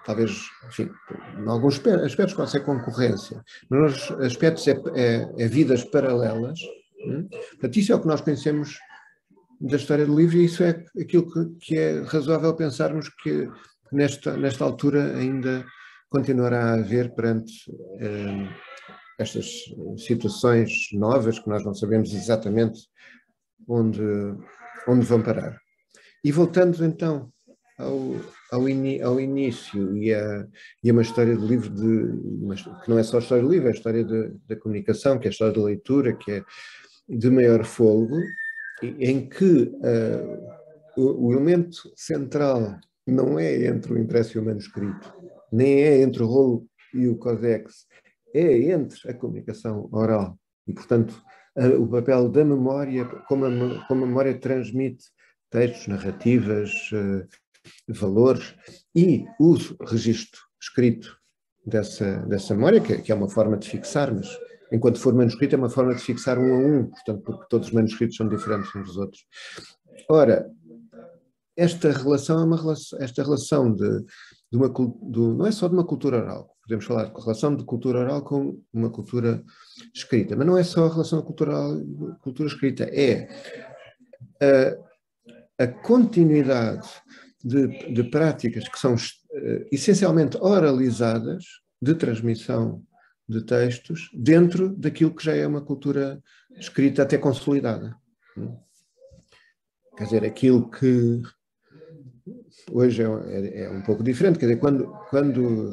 [0.04, 0.90] talvez, enfim,
[1.38, 6.58] em alguns aspectos pode ser concorrência, nos aspectos é, é, é vidas paralelas.
[7.06, 7.28] Hum?
[7.28, 8.78] Portanto, isso é o que nós conhecemos
[9.60, 13.48] da história do livro e isso é aquilo que, que é razoável pensarmos que
[13.92, 15.64] nesta, nesta altura ainda
[16.10, 17.52] continuará a haver perante
[18.00, 18.48] eh,
[19.18, 19.46] estas
[19.96, 22.80] situações novas que nós não sabemos exatamente
[23.68, 24.02] onde,
[24.88, 25.56] onde vão parar.
[26.24, 27.32] E voltando então
[27.78, 28.16] ao,
[28.52, 30.46] ao, ao início e a,
[30.84, 33.70] e a uma história de livro de, que não é só história do livro, é
[33.70, 36.44] a história de, da comunicação, que é a história da leitura, que é
[37.08, 38.18] de maior folgo,
[38.82, 45.12] em que uh, o, o, elemento central não é entre o impresso e o manuscrito,
[45.50, 47.86] nem é entre o rolo e o codex,
[48.34, 50.38] é entre a comunicação oral.
[50.66, 51.22] E, portanto,
[51.56, 55.04] uh, o papel da memória, como a, como a memória transmite
[55.50, 57.26] textos, narrativas, uh,
[57.88, 58.54] valores
[58.94, 61.16] e o registro escrito
[61.64, 64.28] dessa, dessa memória, que, que, é uma forma de fixar, mas
[64.72, 67.74] enquanto for manuscrito é uma forma de fixar um a um, portanto, porque todos os
[67.74, 69.24] manuscritos são diferentes uns dos outros.
[70.08, 70.50] Ora,
[71.56, 74.00] esta relação é uma relação, esta relação de,
[74.50, 77.64] de uma, do, não é só de uma cultura oral, podemos falar de relação de
[77.64, 79.42] cultura oral com uma cultura
[79.94, 83.28] escrita, mas não é só a relação da cultura e cultura escrita, é
[85.58, 86.88] a, a continuidade
[87.44, 91.44] de, de práticas que são uh, essencialmente oralizadas
[91.80, 92.82] de transmissão
[93.28, 96.22] de textos dentro daquilo que já é uma cultura
[96.56, 97.96] escrita até consolidada.
[99.96, 101.22] Quer dizer, aquilo que
[102.70, 105.72] hoje é, é, é, um pouco diferente, quer dizer, quando, quando,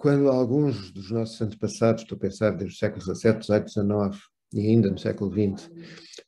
[0.00, 4.60] quando alguns dos nossos antepassados, estou a pensar desde o século XVII, XVIII, XIX e
[4.60, 5.70] ainda no século XX,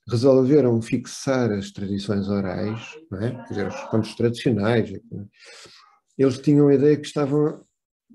[0.09, 2.81] resolveram fixar as tradições orais,
[3.15, 3.31] é?
[3.31, 4.93] Quer dizer, os contos tradicionais.
[6.19, 7.65] Eles tinham a ideia que estavam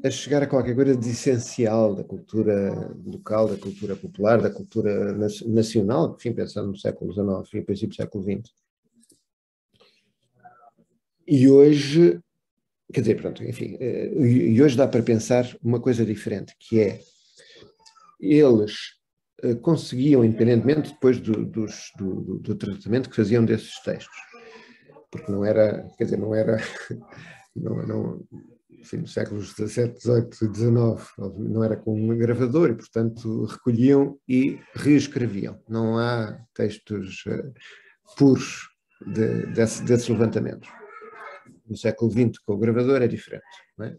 [0.03, 5.13] a chegar a qualquer coisa de essencial da cultura local, da cultura popular, da cultura
[5.47, 8.51] nacional, enfim, pensando no século XIX e princípio do século XX.
[11.27, 12.19] e hoje,
[12.93, 17.01] quer dizer, pronto, enfim, eh, e hoje dá para pensar uma coisa diferente, que é
[18.19, 18.94] eles
[19.61, 21.65] conseguiam, independentemente depois do, do,
[22.39, 24.17] do, tratamento que faziam desses textos,
[25.11, 26.57] porque não era, quer dizer, não era,
[27.55, 28.27] não, não,
[28.71, 34.17] enfim, nos séculos XVII, XVIII e XIX, não era com um gravador e, portanto, recolhiam
[34.27, 35.59] e reescreviam.
[35.67, 37.53] Não há textos uh,
[38.17, 38.69] puros
[39.05, 40.69] de, desse, desses levantamentos.
[41.67, 43.43] No século XX, com o gravador, é diferente.
[43.77, 43.97] Não é?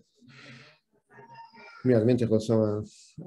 [1.84, 2.82] Em relação à,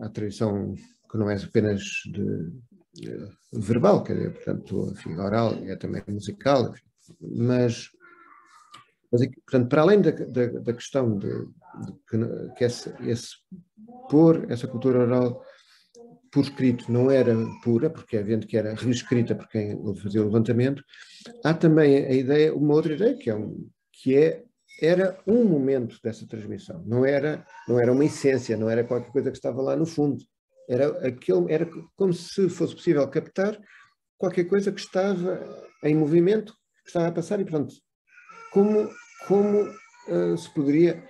[0.06, 0.76] à tradição
[1.10, 2.52] que não é apenas de,
[2.94, 6.74] de verbal, quer dizer, portanto, enfim, oral, é também musical,
[7.22, 7.90] mas
[9.12, 13.30] mas, portanto, para além da, da, da questão de, de que, que esse, esse,
[14.10, 15.44] pôr essa cultura oral
[16.32, 20.84] por escrito não era pura, porque havendo que era reescrita por quem fazia o levantamento,
[21.44, 24.44] há também a ideia, uma outra ideia, que é, um, que é
[24.82, 29.32] era um momento dessa transmissão, não era, não era uma essência, não era qualquer coisa
[29.32, 30.24] que estava lá no fundo.
[30.70, 33.60] Era, aquele, era como se fosse possível captar
[34.20, 35.44] qualquer coisa que estava
[35.84, 36.54] em movimento,
[36.84, 37.74] que estava a passar, e pronto,
[38.52, 38.88] como,
[39.28, 41.04] como uh, se poderia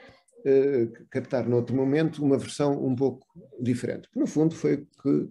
[0.45, 3.27] uh, captar noutro momento uma versão um pouco
[3.59, 4.07] diferente.
[4.15, 5.29] No fundo, foi que,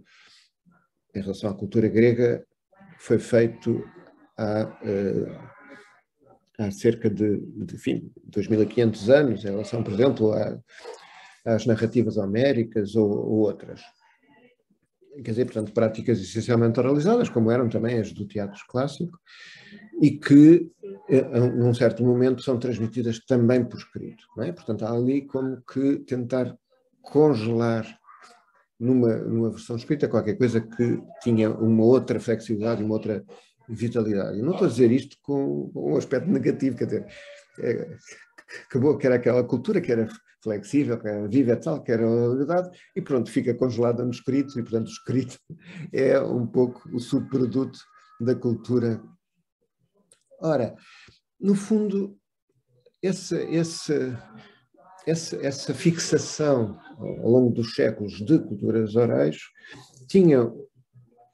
[1.14, 2.46] em relação à cultura grega,
[2.98, 3.82] foi feito
[4.36, 5.48] há, uh,
[6.58, 10.60] há cerca de, de enfim, 2.500 anos, em relação, por exemplo, a,
[11.46, 13.80] às narrativas homéricas ou, ou outras
[15.22, 19.18] quer dizer, portanto, práticas essencialmente oralizadas, como eram também as do teatro clássico,
[20.00, 20.70] e que,
[21.08, 24.24] eh, num certo momento, são transmitidas também por escrito.
[24.38, 24.52] É?
[24.52, 26.56] Portanto, há ali como que tentar
[27.02, 27.86] congelar
[28.78, 33.24] numa, numa versão escrita qualquer coisa que tinha uma outra flexibilidade, uma outra
[33.68, 34.38] vitalidade.
[34.38, 37.06] Eu não estou a dizer isto com, um aspecto negativo, quer dizer,
[37.60, 37.96] é,
[38.66, 40.08] acabou que era aquela cultura que era
[40.48, 44.58] flexível, que era viva tal, que era a realidade, e pronto, fica congelada no escrito,
[44.58, 45.38] e portanto o escrito
[45.92, 47.78] é um pouco o subproduto
[48.20, 49.00] da cultura.
[50.40, 50.74] Ora,
[51.38, 52.16] no fundo,
[53.02, 54.18] essa, essa,
[55.06, 59.36] essa, essa fixação ao longo dos séculos de culturas orais
[60.08, 60.50] tinha,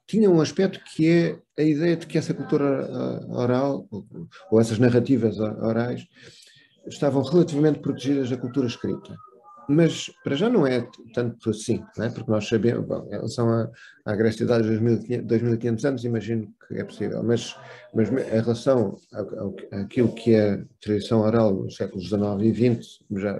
[0.05, 2.87] tinha um aspecto que é a ideia de que essa cultura
[3.29, 4.05] oral, ou,
[4.51, 6.05] ou essas narrativas orais,
[6.87, 9.15] estavam relativamente protegidas da cultura escrita.
[9.67, 12.09] Mas para já não é tanto assim, é?
[12.09, 13.69] porque nós sabemos, bom, em relação à,
[14.05, 17.55] à Grécia de 2500 anos, imagino que é possível, mas,
[17.93, 18.97] mas em relação
[19.71, 23.39] àquilo que é tradição oral nos séculos XIX e XX, já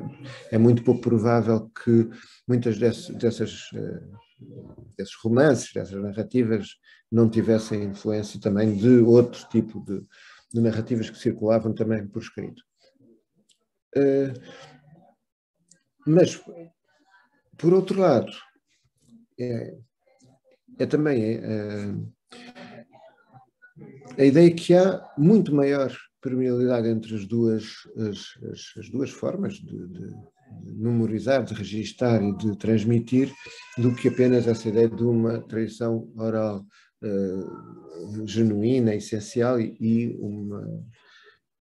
[0.51, 2.09] é muito pouco provável que
[2.47, 4.01] muitas dessas, dessas, eh,
[4.97, 6.69] desses romances, dessas narrativas,
[7.11, 10.03] não tivessem influência também de outro tipo de,
[10.51, 12.63] de narrativas que circulavam também por escrito.
[13.95, 14.33] Eh,
[16.05, 16.39] mas,
[17.57, 18.31] por outro lado,
[19.39, 19.77] é,
[20.77, 21.93] é também é,
[24.17, 27.63] a ideia que há muito maior permeabilidade entre as duas,
[27.97, 33.31] as, as, as duas formas de, de, de, memorizar, de registar e de transmitir,
[33.77, 36.65] do que apenas essa ideia de uma tradição oral
[37.03, 40.83] uh, genuína, essencial e, e uma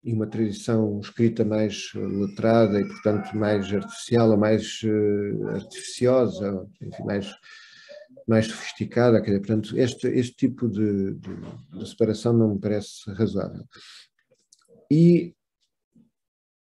[0.02, 7.02] e uma tradição escrita mais letrada e, portanto, mais artificial ou mais uh, artificiosa, enfim,
[7.04, 7.34] mais,
[8.26, 9.20] mais sofisticada.
[9.20, 11.36] Quer dizer, portanto, este, este tipo de, de,
[11.78, 13.64] de separação não me parece razoável.
[14.90, 15.34] E,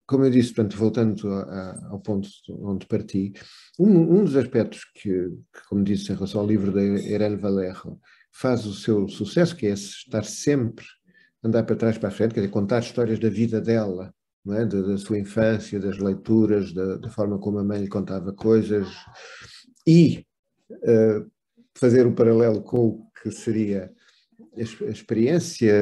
[0.08, 3.34] como eu disse, portanto, voltando a, ao ponto onde parti,
[3.78, 8.00] um, um dos aspectos que, que, como disse, em relação ao livro da Irene Valerro,
[8.32, 10.86] faz o seu sucesso, que é estar sempre
[11.43, 14.13] andar para trás para a frente, quer dizer, contar histórias da vida dela,
[14.50, 14.65] é?
[14.65, 18.88] da, da, sua infância, das leituras, da, da, forma como a mãe lhe contava coisas,
[19.86, 20.26] e
[20.71, 21.30] uh,
[21.76, 23.91] fazer um paralelo com o que seria
[24.56, 25.73] a, a experiência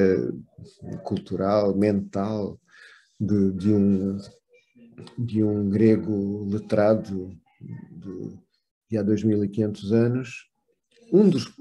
[1.03, 2.59] cultural, mental
[3.19, 4.17] de, de, um,
[5.17, 7.29] de um grego letrado
[7.91, 8.37] de,
[8.89, 10.49] de há 2500 anos.
[11.11, 11.51] Um dos,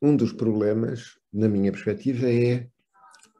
[0.00, 2.66] um dos problemas, na minha perspectiva, é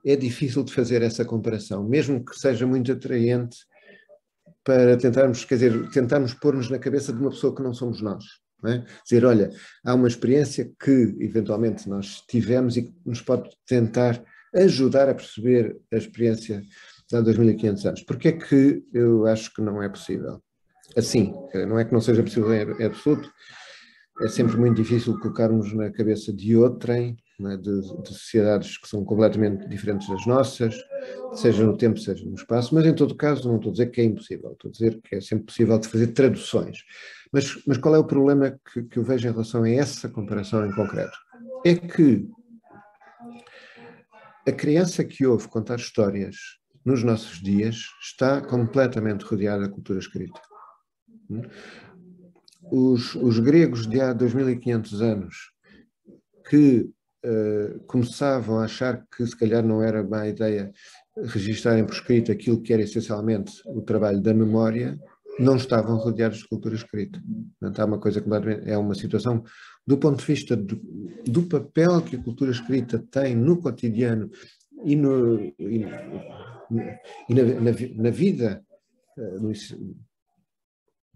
[0.04, 3.56] é difícil de fazer essa comparação, mesmo que seja muito atraente
[4.64, 8.24] para tentarmos, quer dizer, tentarmos pôr-nos na cabeça de uma pessoa que não somos nós.
[8.62, 8.84] Não é?
[9.04, 9.50] Dizer, olha,
[9.84, 14.22] há uma experiência que eventualmente nós tivemos e que nos pode tentar
[14.54, 16.62] ajudar a perceber a experiência
[17.08, 18.02] de há 2500 anos.
[18.02, 20.42] Porque é que eu acho que não é possível?
[20.96, 21.32] Assim,
[21.66, 23.30] não é que não seja possível em absoluto,
[24.20, 27.56] é sempre muito difícil colocarmos na cabeça de outrem, é?
[27.56, 30.74] de, de, sociedades que são completamente diferentes das nossas,
[31.34, 34.00] seja no tempo, seja no espaço, mas em todo caso não estou a dizer que
[34.00, 36.78] é impossível, estou a dizer que é sempre possível de fazer traduções.
[37.32, 40.66] Mas, mas qual é o problema que, que eu vejo em relação a essa comparação
[40.66, 41.16] em concreto?
[41.64, 42.28] É que
[44.46, 46.36] a criança que ouve contar histórias
[46.84, 50.40] nos nossos dias está completamente rodeada da cultura escrita.
[52.70, 55.52] Os, os gregos de há 2500 anos
[56.48, 56.90] que
[57.24, 60.72] uh, começavam a achar que se calhar não era má ideia
[61.24, 64.98] registarem por escrito aquilo que era essencialmente o trabalho da memória,
[65.38, 67.22] não estavam rodeados de cultura escrita.
[67.58, 69.42] Portanto, há uma coisa completamente, é uma situação
[69.86, 70.80] do ponto de vista do,
[71.24, 74.30] do papel que a cultura escrita tem no cotidiano
[74.84, 75.54] e, no, e,
[77.28, 78.64] e na, na, na, vida,
[79.16, 79.52] eh, no,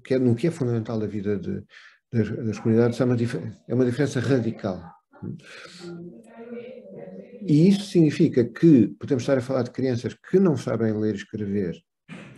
[0.03, 1.63] que é, no que é fundamental da vida de,
[2.13, 3.17] das, das, comunidades, é uma,
[3.69, 4.83] é uma diferença radical.
[7.47, 11.19] E isso significa que podemos estar a falar de crianças que não sabem ler e
[11.19, 11.83] escrever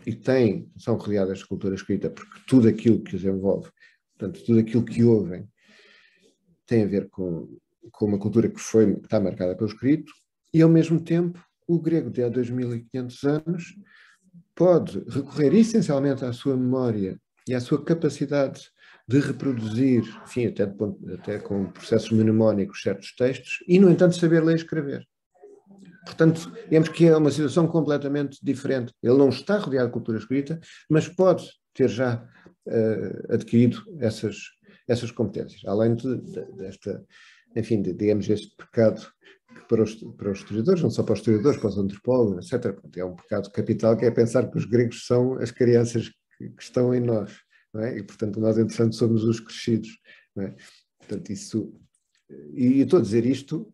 [0.07, 3.71] e têm, são rodeadas de cultura escrita, porque tudo aquilo que os envolve,
[4.17, 5.49] portanto, tudo aquilo que ouvem,
[6.67, 7.59] tem a ver com,
[7.91, 10.13] com uma cultura que foi, está marcada pelo escrito,
[10.53, 13.75] e ao mesmo tempo o grego de há 2500 anos
[14.55, 18.71] pode recorrer essencialmente à sua memória e à sua capacidade
[19.07, 20.65] de reproduzir, enfim, até,
[21.15, 25.07] até com processos mnemónicos, certos textos, e, no entanto, saber ler e escrever.
[26.07, 28.93] Portanto, vemos que é uma situação completamente diferente.
[29.03, 32.27] Ele não está rodeado de cultura escrita, mas pode ter já
[32.67, 34.37] uh, adquirido essas,
[34.87, 37.05] essas competências, além de, de, desta,
[37.57, 39.01] enfim, de, digamos, este pecado
[39.55, 42.79] que para os, para os historiadores, não só para os historiadores, para os antropólogos, etc.,
[42.97, 46.11] é um pecado capital que é pensar que os gregos são as crianças
[46.51, 47.33] que, estão em nós,
[47.77, 47.99] é?
[47.99, 49.99] e portanto nós, entretanto, somos os crescidos.
[50.39, 50.55] É?
[50.99, 51.73] Portanto, isso.
[52.53, 53.73] E, e estou a dizer isto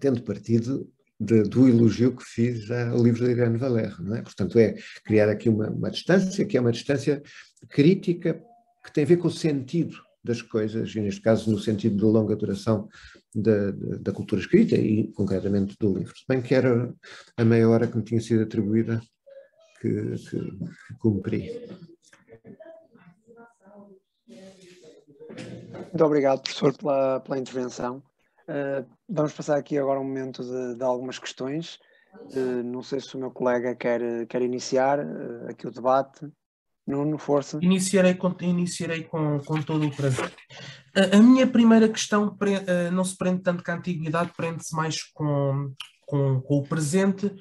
[0.00, 4.22] tendo partido de, do elogio que fiz ao livro de Irene Valerro, não é?
[4.22, 7.22] Portanto, é criar aqui uma, uma distância, que é uma distância
[7.68, 8.42] crítica,
[8.84, 12.04] que tem a ver com o sentido das coisas, e neste caso no sentido de
[12.04, 12.88] longa duração
[13.34, 16.16] da, da, cultura escrita e concretamente do livro.
[16.16, 16.92] Se bem que era
[17.36, 19.02] a meia hora que me tinha sido atribuída
[19.80, 21.50] que, que, que cumpri.
[25.94, 28.02] Muito obrigado, professor, pela, pela intervenção.
[28.48, 31.78] Uh, vamos passar aqui agora um momento de, de algumas questões.
[32.34, 36.26] Uh, não sei se o meu colega quer, quer iniciar uh, aqui o debate.
[36.84, 37.60] Nuno, força.
[37.62, 40.34] Iniciarei com, iniciarei com, com todo o prazer.
[40.96, 42.54] A, a minha primeira questão pre,
[42.90, 47.32] não se prende tanto com a antiguidade, prende-se mais com, com, com, o presente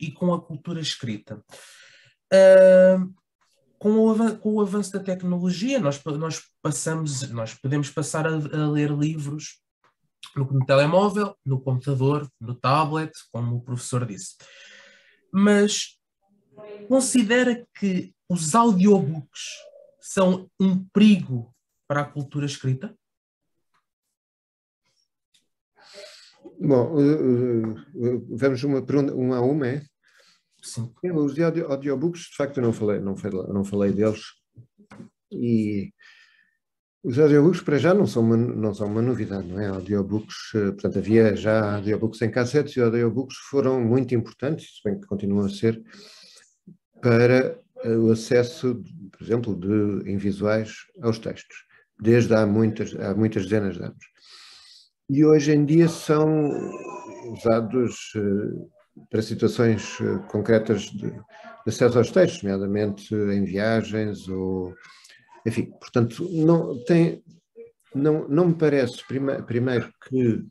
[0.00, 1.42] e com a cultura escrita.
[3.78, 8.70] Com, o, com o avanço da tecnologia, nós, nós passamos, nós podemos passar a, a
[8.70, 9.60] ler livros
[10.34, 14.36] no, telemóvel, no computador, no tablet, como o professor disse.
[15.32, 15.98] Mas
[16.88, 19.56] considera que os audiobooks
[20.00, 21.54] são um perigo
[21.86, 22.96] para a cultura escrita?
[26.58, 26.94] Bom,
[28.30, 29.82] vamos uma pergunta, uma a uma, é?
[30.66, 30.92] Sim.
[31.02, 34.22] Os audiobooks, de facto, eu não falei, não falei, não falei deles.
[35.30, 35.92] E
[37.04, 39.68] os audiobooks para já não são uma, não são uma novidade, não é?
[39.68, 44.98] Audiobooks, eh, portanto, havia já audiobooks em cassetes e audiobooks foram muito importantes, se bem
[44.98, 45.80] que continuam a ser,
[47.00, 51.64] para eh, o acesso, por exemplo, de, em visuais aos textos,
[52.00, 54.04] desde há muitas, há muitas dezenas de anos.
[55.08, 56.50] E hoje em dia são
[57.32, 58.75] usados uh,
[59.10, 61.20] para situações uh, concretas de, de
[61.66, 64.74] acesso aos textos, nomeadamente em viagens ou
[65.46, 67.22] enfim, portanto, não, tem,
[67.94, 70.44] não, não me parece, prime, primeiro, que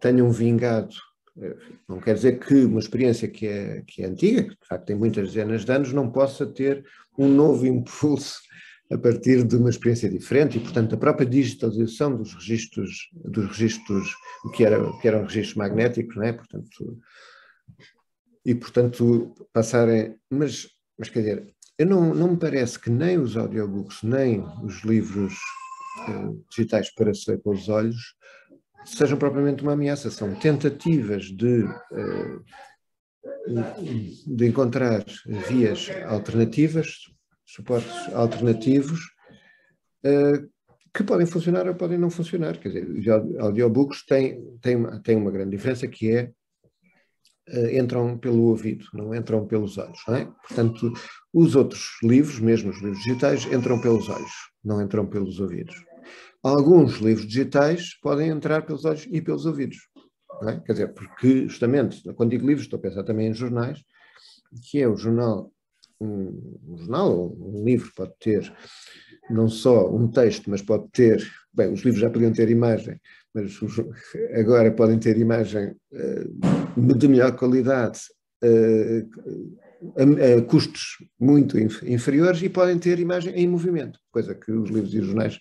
[0.00, 0.94] tenham vingado,
[1.36, 1.56] eh,
[1.88, 4.94] não quer dizer que uma experiência que é, que é antiga, que de facto tem
[4.94, 6.84] muitas dezenas de anos, não possa ter
[7.18, 8.38] um novo impulso
[8.92, 14.14] a partir de uma experiência diferente e, portanto, a própria digitalização dos registros, dos registros
[14.54, 16.32] que, era, que eram registros magnéticos, não é?
[16.32, 16.98] Portanto,
[18.44, 23.36] e, portanto, passarem, mas, mas quer dizer, eu não, não me parece que nem os
[23.36, 25.34] audiobooks, nem os livros
[26.08, 28.16] uh, digitais para se ler pelos olhos
[28.84, 32.44] sejam propriamente uma ameaça, são tentativas de, uh,
[34.26, 35.04] de encontrar
[35.48, 36.94] vias alternativas,
[37.44, 39.00] suportes alternativos,
[40.04, 40.48] uh,
[40.94, 42.58] que podem funcionar ou podem não funcionar.
[42.58, 43.06] Quer dizer, os
[43.38, 46.32] audiobooks têm, têm, têm uma grande diferença que é
[47.72, 49.98] entram pelo ouvido, não entram pelos olhos.
[50.06, 50.24] Não é?
[50.46, 50.92] Portanto,
[51.32, 54.32] os outros livros, mesmo os livros digitais, entram pelos olhos,
[54.64, 55.76] não entram pelos ouvidos.
[56.42, 59.78] Alguns livros digitais podem entrar pelos olhos e pelos ouvidos.
[60.44, 60.60] É?
[60.60, 63.82] Quer dizer, porque justamente, quando digo livros, estou a pensar também em jornais,
[64.70, 65.52] que é o jornal,
[66.00, 68.52] um, um jornal ou um livro pode ter
[69.30, 71.22] não só um texto, mas pode ter,
[71.52, 72.98] bem, os livros já podiam ter imagem,
[73.34, 73.78] mas os,
[74.34, 78.00] agora podem ter imagem uh, de melhor qualidade,
[78.42, 79.58] uh,
[79.96, 84.94] a, a, custos muito inferiores e podem ter imagem em movimento, coisa que os livros
[84.94, 85.38] e os jornais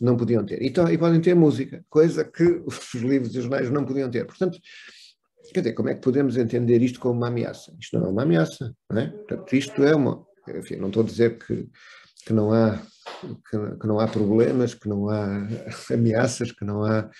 [0.00, 0.62] não podiam ter.
[0.62, 4.24] E, e podem ter música, coisa que os livros e jornais não podiam ter.
[4.24, 4.58] Portanto,
[5.52, 7.74] quer dizer, como é que podemos entender isto como uma ameaça?
[7.78, 9.08] Isto não é uma ameaça, não é?
[9.08, 10.24] Portanto, isto é uma.
[10.48, 11.68] Enfim, não estou a dizer que,
[12.26, 12.80] que, não há,
[13.50, 15.46] que, que não há problemas, que não há
[15.92, 17.10] ameaças, que não há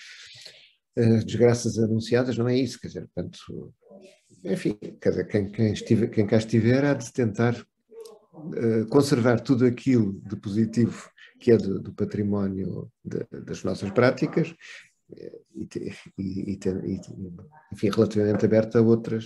[0.97, 3.73] uh, desgraças anunciadas, não é isso, quer dizer, portanto,
[4.43, 9.65] enfim, quer dizer, quem, quem, estiver, quem cá estiver há de tentar uh, conservar tudo
[9.65, 11.09] aquilo de positivo
[11.41, 14.53] que é do, do património de, das nossas práticas
[15.55, 15.67] e,
[16.17, 16.59] e, e,
[17.71, 19.25] enfim, relativamente aberta a outras.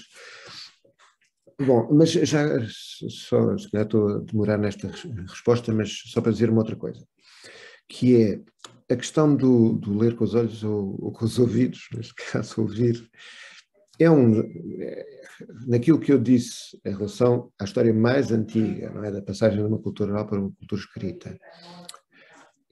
[1.60, 2.46] Bom, mas já
[3.10, 4.90] só, se calhar estou a demorar nesta
[5.28, 7.06] resposta, mas só para dizer uma outra coisa,
[7.88, 8.42] que é
[8.94, 12.62] a questão do, do ler com os olhos ou, ou, com os ouvidos, neste caso
[12.62, 13.10] ouvir,
[13.98, 14.42] é um,
[14.82, 15.06] é,
[15.66, 19.66] naquilo que eu disse em relação à história mais antiga, não é, da passagem de
[19.66, 21.40] uma cultura oral para uma cultura escrita,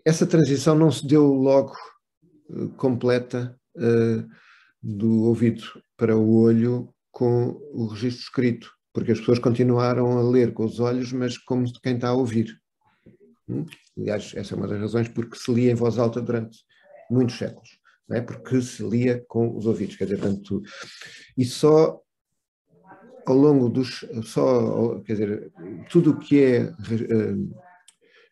[0.05, 1.73] essa transição não se deu logo
[2.77, 4.27] completa uh,
[4.81, 5.63] do ouvido
[5.97, 10.79] para o olho com o registro escrito, porque as pessoas continuaram a ler com os
[10.79, 12.59] olhos, mas como quem está a ouvir.
[13.47, 13.65] Hum?
[13.97, 16.59] Aliás, essa é uma das razões porque se lia em voz alta durante
[17.09, 17.69] muitos séculos,
[18.07, 18.21] não é?
[18.21, 20.61] porque se lia com os ouvidos, quer dizer, tanto,
[21.37, 21.99] e só
[23.25, 25.51] ao longo dos, só, quer dizer,
[25.89, 27.55] tudo o que é uh,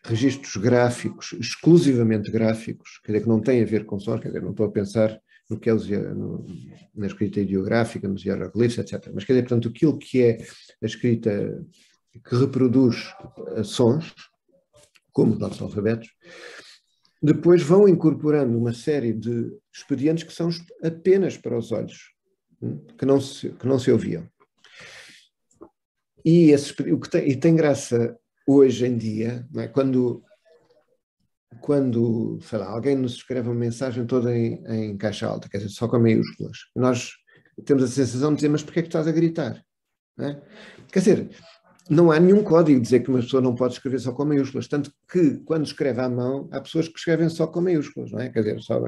[0.03, 4.41] registros gráficos, exclusivamente gráficos, quer dizer, que não têm a ver com sons, quer dizer,
[4.41, 6.45] não estou a pensar no que é no,
[6.95, 9.11] na escrita ideográfica, nos hieroglifos, etc.
[9.13, 10.37] Mas quer dizer, portanto, aquilo que é
[10.81, 11.63] a escrita
[12.25, 13.13] que reproduz
[13.63, 14.13] sons,
[15.11, 16.09] como os nossos alfabetos,
[17.21, 20.49] depois vão incorporando uma série de expedientes que são
[20.83, 22.13] apenas para os olhos,
[22.61, 24.27] hum, que não se, que não se ouviam.
[26.25, 28.17] E, esse, o que tem, e tem graça
[28.47, 29.67] hoje em dia, é?
[29.67, 30.23] quando,
[31.59, 35.69] quando sei lá, alguém nos escreve uma mensagem toda em, em, caixa alta, quer dizer,
[35.69, 37.13] só com maiúsculas, nós
[37.65, 39.63] temos a sensação de dizer, mas porquê é que estás a gritar?
[40.19, 40.39] É?
[40.91, 41.29] Quer dizer,
[41.89, 44.91] não há nenhum código dizer que uma pessoa não pode escrever só com maiúsculas, tanto
[45.11, 48.29] que quando escreve à mão, há pessoas que escrevem só com maiúsculas, não é?
[48.29, 48.81] Quer dizer, só...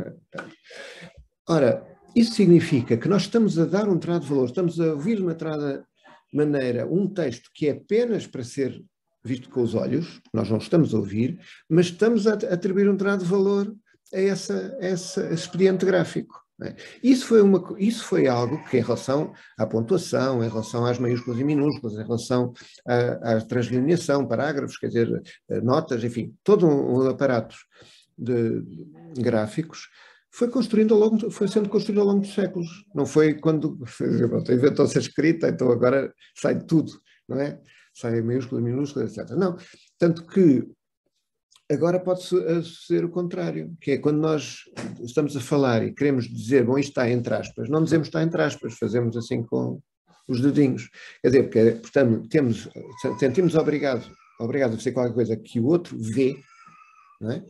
[1.47, 1.86] Ora,
[2.16, 5.24] isso significa que nós estamos a dar um trado de valor, estamos a ouvir de
[5.24, 5.86] uma trada
[6.32, 8.84] maneira um texto que é apenas para ser
[9.24, 13.26] visto com os olhos, nós não estamos a ouvir, mas estamos a atribuir um determinado
[13.26, 13.74] valor
[14.13, 16.43] a, essa, a esse expediente gráfico.
[16.61, 16.76] É?
[17.03, 21.39] Isso, foi uma, isso foi algo que, em relação à pontuação, em relação às maiúsculas
[21.39, 22.53] e minúsculas, em relação
[22.86, 27.55] à, à translineação, parágrafos, quer dizer, eh, notas, enfim, todo um, um aparato
[28.17, 28.61] de,
[29.13, 29.89] de gráficos,
[30.32, 32.67] foi construindo ao longo, foi sendo construído ao longo dos séculos.
[32.93, 33.78] Não foi quando
[34.49, 36.91] inventou-se a escrita, então agora sai tudo,
[37.28, 37.59] não é?
[37.94, 39.30] Sai maiúscula, minúscula, etc.
[39.32, 39.58] Não,
[39.98, 40.68] tanto que
[41.72, 42.24] agora pode
[42.88, 44.64] ser o contrário, que é quando nós
[45.02, 48.41] estamos a falar e queremos dizer, bom, isto está entre aspas, não dizemos está entre
[48.41, 49.82] aspas, fazemos assim com
[50.28, 50.89] os dedinhos.
[51.22, 52.70] Quer dizer, porque, portanto, temos,
[53.20, 56.38] sentimos obrigado, obrigado a fazer qualquer coisa que o outro vê,
[57.20, 57.44] não é?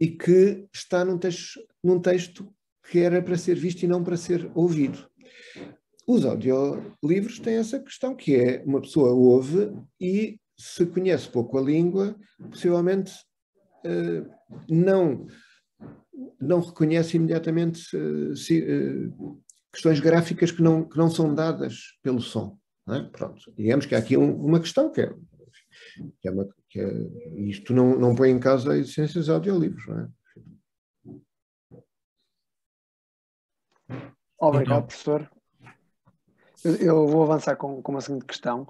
[0.00, 2.52] E que está num texto, num texto
[2.90, 5.08] que era para ser visto e não para ser ouvido.
[6.08, 11.60] Os audiolivros têm essa questão, que é uma pessoa ouve e se conhece pouco a
[11.60, 12.18] língua,
[12.50, 13.12] possivelmente
[13.84, 14.26] uh,
[14.70, 15.26] não,
[16.40, 19.38] não reconhece imediatamente uh, se, uh,
[19.70, 22.58] questões gráficas que não, que não são dadas pelo som.
[22.88, 23.02] É?
[23.02, 25.14] Pronto, digamos que há aqui um, uma questão que é,
[26.22, 29.86] que é, uma, que é isto não, não põe em causa a existência dos audiolivros.
[29.86, 30.08] Não é?
[34.40, 35.30] Obrigado, professor.
[36.64, 38.66] Eu vou avançar com, com uma seguinte questão.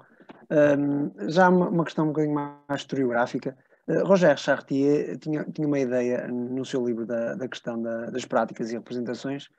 [0.51, 3.57] Um, já uma, uma, questão um bocadinho mais historiográfica.
[3.87, 8.25] Uh, Roger Chartier tinha, tinha uma ideia no seu livro da, da questão da, das
[8.25, 9.49] práticas e representações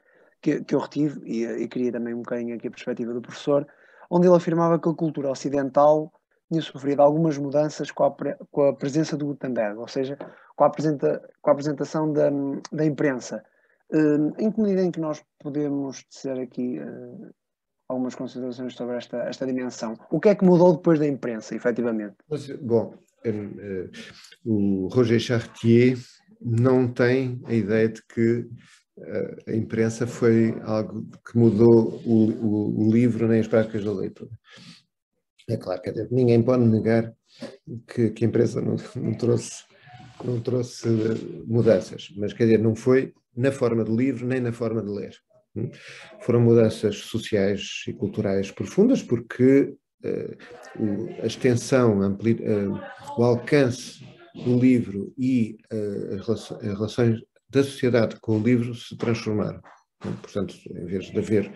[0.40, 3.66] que, que eu retive e, e queria também um bocadinho aqui a perspectiva do professor,
[4.08, 6.12] onde ele afirmava que a cultura ocidental
[6.48, 8.14] tinha sofrido algumas mudanças com a,
[8.50, 10.16] com a presença do Gutenberg, ou seja,
[10.56, 12.28] com a, apresenta, com a apresentação da,
[12.72, 13.44] da imprensa.
[13.92, 17.30] Uh, em que medida em que nós podemos dizer aqui uh,
[17.90, 19.98] algumas considerações sobre esta, esta dimensão.
[20.10, 22.14] O que é que mudou depois da imprensa, efetivamente?
[22.62, 23.90] Bom, eh,
[24.44, 25.98] o Roger Chartier
[26.40, 28.48] não tem a ideia de que
[29.46, 34.30] a imprensa foi algo que mudou o, o, o livro nem as práticas da leitura.
[35.48, 37.12] É claro que ninguém pode negar
[37.88, 39.64] que, que a imprensa não, não, trouxe,
[40.22, 40.88] não trouxe
[41.46, 45.16] mudanças, mas quer dizer, não foi na forma do livro nem na forma de ler.
[46.20, 49.74] Foram mudanças sociais e culturais profundas, porque
[50.04, 52.80] uh, a extensão, ampli, uh,
[53.18, 54.04] o alcance
[54.44, 59.60] do livro e uh, as relações da sociedade com o livro se transformaram.
[60.22, 61.52] Portanto, em vez de haver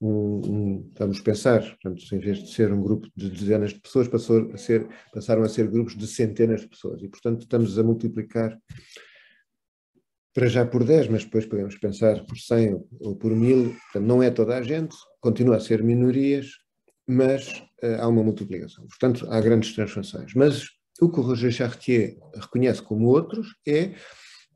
[0.00, 4.08] um, um, vamos pensar, portanto, em vez de ser um grupo de dezenas de pessoas,
[4.08, 7.02] passou a ser, passaram a ser grupos de centenas de pessoas.
[7.02, 8.56] E, portanto, estamos a multiplicar
[10.34, 13.70] para já por 10, mas depois podemos pensar por 100 ou por 1000.
[13.70, 16.46] Portanto, não é toda a gente, continua a ser minorias,
[17.06, 17.48] mas
[17.82, 18.86] uh, há uma multiplicação.
[18.86, 20.34] Portanto, há grandes transformações.
[20.34, 20.68] Mas
[21.00, 23.94] o que o Roger Chartier reconhece como outros é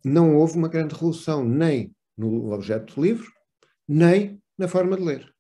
[0.05, 3.31] não houve uma grande revolução nem no objeto do livro,
[3.89, 5.33] nem na forma de ler.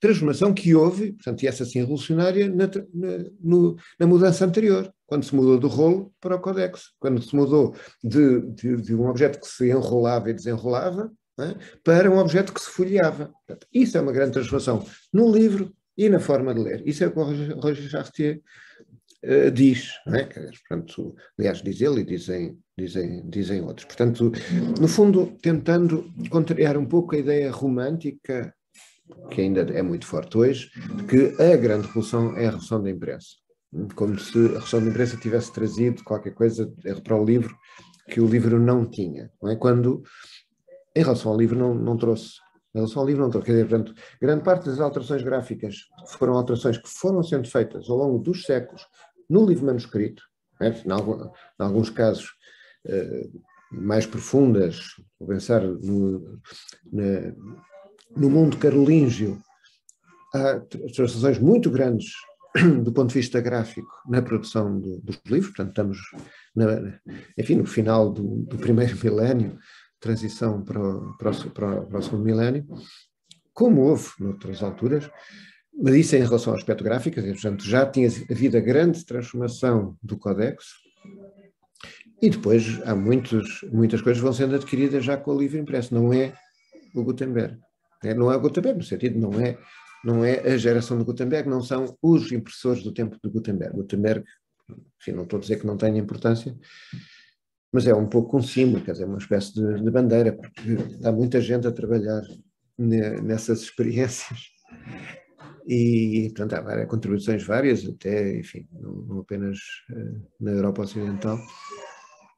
[0.00, 5.24] Transformação que houve, portanto, e essa sim revolucionária, na, na, no, na, mudança anterior, quando
[5.24, 9.38] se mudou do rolo para o codex, quando se mudou de, de, de um objeto
[9.38, 11.54] que se enrolava e desenrolava é?
[11.84, 13.30] para um objeto que se folheava.
[13.46, 16.82] Portanto, isso é uma grande transformação no livro e na forma de ler.
[16.86, 18.40] Isso é o que o Roger Chartier
[19.24, 20.24] uh, diz, é?
[20.24, 23.84] Portanto, aliás, diz ele e dizem, dizem, dizem outros.
[23.84, 24.32] Portanto,
[24.80, 28.54] no fundo, tentando contrariar um pouco a ideia romântica,
[29.30, 32.90] que ainda é muito forte hoje, de que a grande revolução é a revolução da
[32.90, 33.28] imprensa.
[33.94, 36.72] Como se a revolução da imprensa tivesse trazido qualquer coisa
[37.04, 37.54] para o livro
[38.08, 39.30] que o livro não tinha.
[39.40, 39.56] Não é?
[39.56, 40.02] Quando,
[40.96, 42.32] em relação ao livro, não, não trouxe
[42.74, 43.46] em relação ao livro não trouxe.
[43.46, 47.96] Quer dizer, portanto, grande parte das alterações gráficas foram alterações que foram sendo feitas ao
[47.96, 48.86] longo dos séculos
[49.28, 50.22] no livro manuscrito,
[50.60, 50.82] né?
[50.84, 50.90] em,
[51.62, 52.30] alguns casos
[52.86, 56.40] uh, mais profundas, vou pensar no,
[56.92, 57.32] na,
[58.16, 59.38] no mundo carolíngio,
[60.34, 60.60] há
[60.94, 62.12] translações muito grandes
[62.82, 65.98] do ponto de vista gráfico na produção do, dos livros, portanto estamos,
[66.54, 66.98] na,
[67.38, 69.58] enfim, no final do, do primeiro milénio,
[70.00, 72.66] transição para o, para, o, para o segundo milénio,
[73.52, 75.10] como houve noutras alturas,
[75.72, 80.18] mas isso em relação ao aspecto gráfico, portanto, já tinha havido a grande transformação do
[80.18, 80.64] Codex,
[82.22, 85.94] e depois há muitos, muitas coisas que vão sendo adquiridas já com o livro impresso,
[85.94, 86.34] não é
[86.94, 87.58] o Gutenberg.
[88.04, 89.58] É, não é o Gutenberg, no sentido, não é,
[90.04, 93.76] não é a geração do Gutenberg, não são os impressores do tempo do Gutenberg.
[93.76, 94.24] Gutenberg,
[95.00, 96.56] enfim, não estou a dizer que não tenha importância,
[97.72, 101.12] mas é um pouco um símbolo, quer dizer, uma espécie de, de bandeira, porque há
[101.12, 102.22] muita gente a trabalhar
[102.78, 104.50] nessas experiências
[105.66, 109.58] e, portanto, há várias, contribuições várias, até, enfim, não, não apenas
[109.90, 111.38] uh, na Europa Ocidental.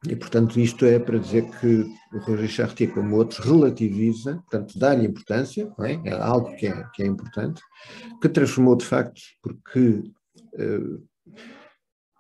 [0.09, 5.07] E, portanto, isto é para dizer que o Roger Chartier, como outros, relativiza, portanto, dá-lhe
[5.07, 6.11] importância, é?
[6.11, 6.12] é?
[6.12, 7.62] algo que é, que é importante,
[8.20, 10.03] que transformou de facto, porque
[10.55, 11.03] uh,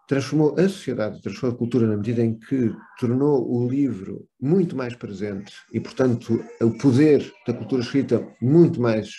[0.06, 4.94] transformou a sociedade, transformou a cultura na medida em que tornou o livro muito mais
[4.94, 9.10] presente e, portanto, o poder da cultura escrita muito mais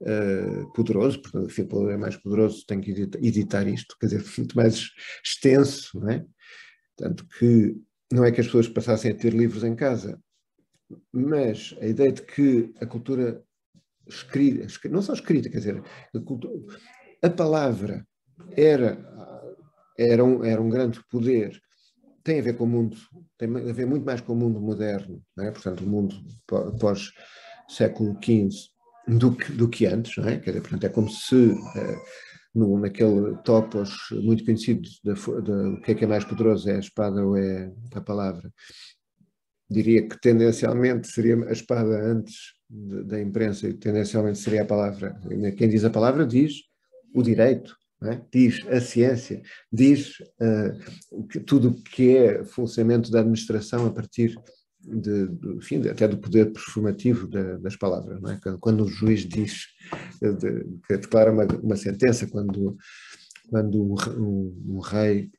[0.00, 4.24] uh, poderoso, portanto, o poder é mais poderoso, tem que editar, editar, isto, quer dizer,
[4.38, 4.90] muito mais
[5.22, 6.24] extenso, não é?
[6.96, 7.76] Tanto que
[8.12, 10.18] não é que as pessoas passassem a ter livros em casa,
[11.12, 13.42] mas a ideia de que a cultura
[14.06, 15.82] escrita, não só escrita, quer dizer,
[16.14, 16.54] a, cultura,
[17.22, 18.06] a palavra
[18.56, 18.98] era,
[19.96, 21.60] era, um, era um grande poder,
[22.24, 22.96] tem a ver com o mundo,
[23.38, 25.50] tem a ver muito mais com o mundo moderno, é?
[25.50, 26.16] portanto, o mundo
[26.78, 27.12] pós
[27.68, 28.68] século XV,
[29.06, 30.38] do que, do que antes, não é?
[30.38, 32.00] Quer dizer, portanto, é como se uh,
[32.54, 37.24] no, naquele topos muito conhecido o que é que é mais poderoso, é a espada
[37.24, 38.52] ou é a palavra.
[39.68, 45.18] Diria que tendencialmente seria a espada antes de, da imprensa e tendencialmente seria a palavra.
[45.56, 46.54] Quem diz a palavra diz
[47.14, 48.20] o direito, é?
[48.32, 54.34] diz a ciência, diz uh, que, tudo o que é funcionamento da administração a partir
[54.82, 58.20] de, de, enfim, até do poder performativo de, das palavras.
[58.20, 58.38] Não é?
[58.60, 59.66] Quando o juiz diz,
[60.20, 62.76] de, que declara uma, uma sentença, quando,
[63.48, 65.30] quando um, um, rei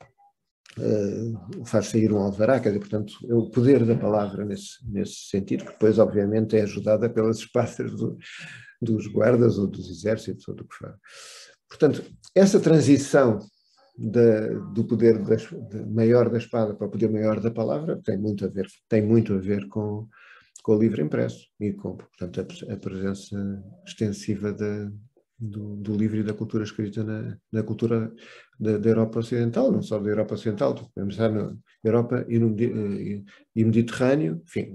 [0.77, 5.27] uh, faz sair um alvará, quer dizer, portanto, é o poder da palavra nesse, nesse
[5.29, 8.17] sentido, que depois, obviamente, é ajudada pelas espadas do,
[8.81, 10.95] dos guardas ou dos exércitos ou do que for.
[11.67, 12.03] Portanto,
[12.35, 13.39] essa transição
[13.97, 15.47] da, do poder das,
[15.91, 19.33] maior da espada para o poder maior da palavra tem muito a ver, tem muito
[19.33, 20.07] a ver com,
[20.63, 24.91] com o livro impresso e com, portanto, a, a presença extensiva da,
[25.37, 28.13] do, do, livro e da cultura escrita na, na cultura
[28.59, 32.55] da, da, Europa Ocidental, não só da Europa Ocidental, podemos estar na Europa e, no,
[32.59, 33.23] e,
[33.55, 34.73] e Mediterrâneo, enfim,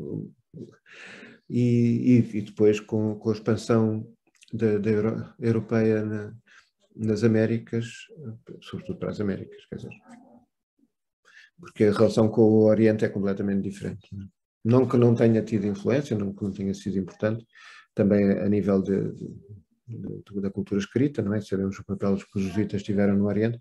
[1.49, 4.07] e, e, depois com, com a expansão
[4.53, 6.35] da, da Euro, europeia na,
[6.97, 7.87] nas Américas,
[8.63, 9.93] sobretudo para as Américas, quer dizer,
[11.59, 14.09] porque a relação com o Oriente é completamente diferente.
[14.13, 14.29] Não, é?
[14.65, 17.47] não que não tenha tido influência, não que não tenha sido importante,
[17.95, 19.29] também a nível de, de,
[19.89, 21.41] de, da cultura escrita, não é?
[21.41, 23.59] Sabemos o papel que os jesuítas tiveram no Oriente,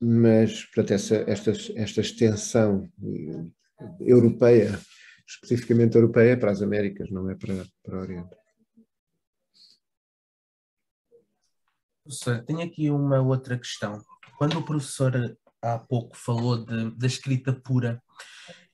[0.00, 2.90] mas, portanto, essa, esta, esta extensão
[4.00, 4.78] europeia,
[5.26, 8.41] especificamente europeia, é para as Américas, não é para, para o Oriente.
[12.04, 14.02] Professor, tenho aqui uma outra questão.
[14.36, 18.02] Quando o professor há pouco falou de, da escrita pura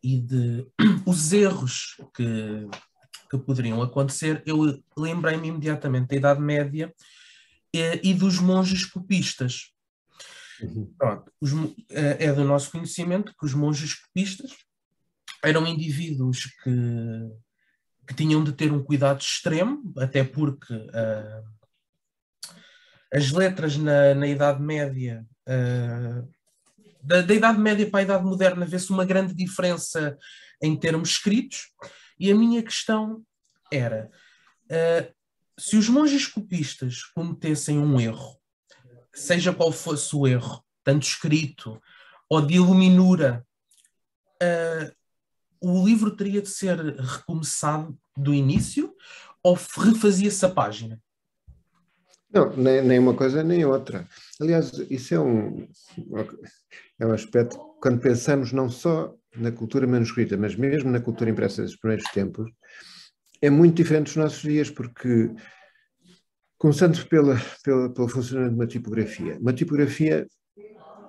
[0.02, 0.66] e de
[1.04, 2.66] os erros que,
[3.30, 6.94] que poderiam acontecer, eu lembrei-me imediatamente da Idade Média
[7.74, 9.72] e, e dos monges copistas.
[10.62, 10.92] Uhum.
[10.98, 11.52] Pronto, os,
[11.90, 14.56] é, é do nosso conhecimento que os monges copistas
[15.44, 16.70] eram indivíduos que,
[18.06, 21.57] que tinham de ter um cuidado extremo, até porque uh,
[23.12, 26.28] as letras na, na Idade Média uh,
[27.02, 30.18] da, da, Idade Média para a Idade Moderna vê-se uma grande diferença
[30.62, 31.70] em termos escritos,
[32.18, 33.24] e a minha questão
[33.72, 34.11] era:
[34.64, 35.14] uh,
[35.59, 38.38] se os monges copistas cometessem um erro,
[39.14, 41.80] seja qual fosse o erro, tanto escrito
[42.28, 43.46] ou de iluminura,
[44.42, 44.98] uh,
[45.61, 48.94] o livro teria de ser recomeçado do início
[49.42, 51.00] ou refazia-se a página?
[52.32, 54.06] Não, nem, nem uma coisa nem outra.
[54.40, 55.66] Aliás, isso é um,
[57.00, 61.62] é um aspecto, quando pensamos não só na cultura manuscrita, mas mesmo na cultura impressa
[61.62, 62.50] dos primeiros tempos,
[63.40, 65.30] é muito diferente dos nossos dias, porque,
[66.58, 70.26] começando pela, pela, pelo funcionamento de uma tipografia, uma tipografia,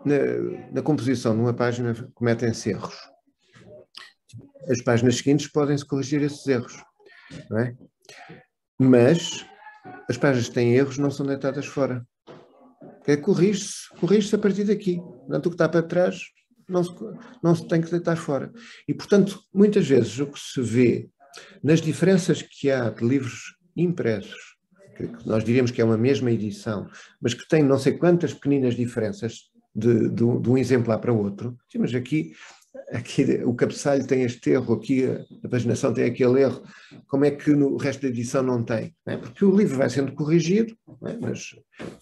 [0.06, 2.96] na, na composição de uma página, cometem-se erros.
[4.70, 6.82] As páginas seguintes podem-se corrigir esses erros,
[7.58, 7.76] é?
[8.80, 9.46] Mas
[10.08, 12.06] as páginas que têm erros não são deitadas fora.
[13.08, 14.98] É, corrige-se, corrige-se a partir daqui.
[14.98, 16.22] Portanto, o que está para trás
[16.68, 16.94] não se,
[17.42, 18.52] não se tem que deitar fora.
[18.88, 21.10] E, portanto, muitas vezes o que se vê
[21.64, 24.58] nas diferenças que há de livros impressos,
[24.96, 26.88] que nós diríamos que é uma mesma edição,
[27.22, 31.58] mas que tem não sei quantas pequeninas diferenças de, de, de um exemplar para outro,
[31.78, 32.34] mas aqui
[32.92, 35.06] aqui o cabeçalho tem este erro, aqui
[35.44, 36.64] a, paginação tem aquele erro,
[37.08, 38.96] como é que no resto da edição não tem?
[39.06, 39.18] Não é?
[39.18, 41.18] Porque o livro vai sendo corrigido é?
[41.20, 41.56] mas,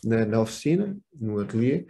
[0.03, 1.86] na, na, oficina, no ateliê,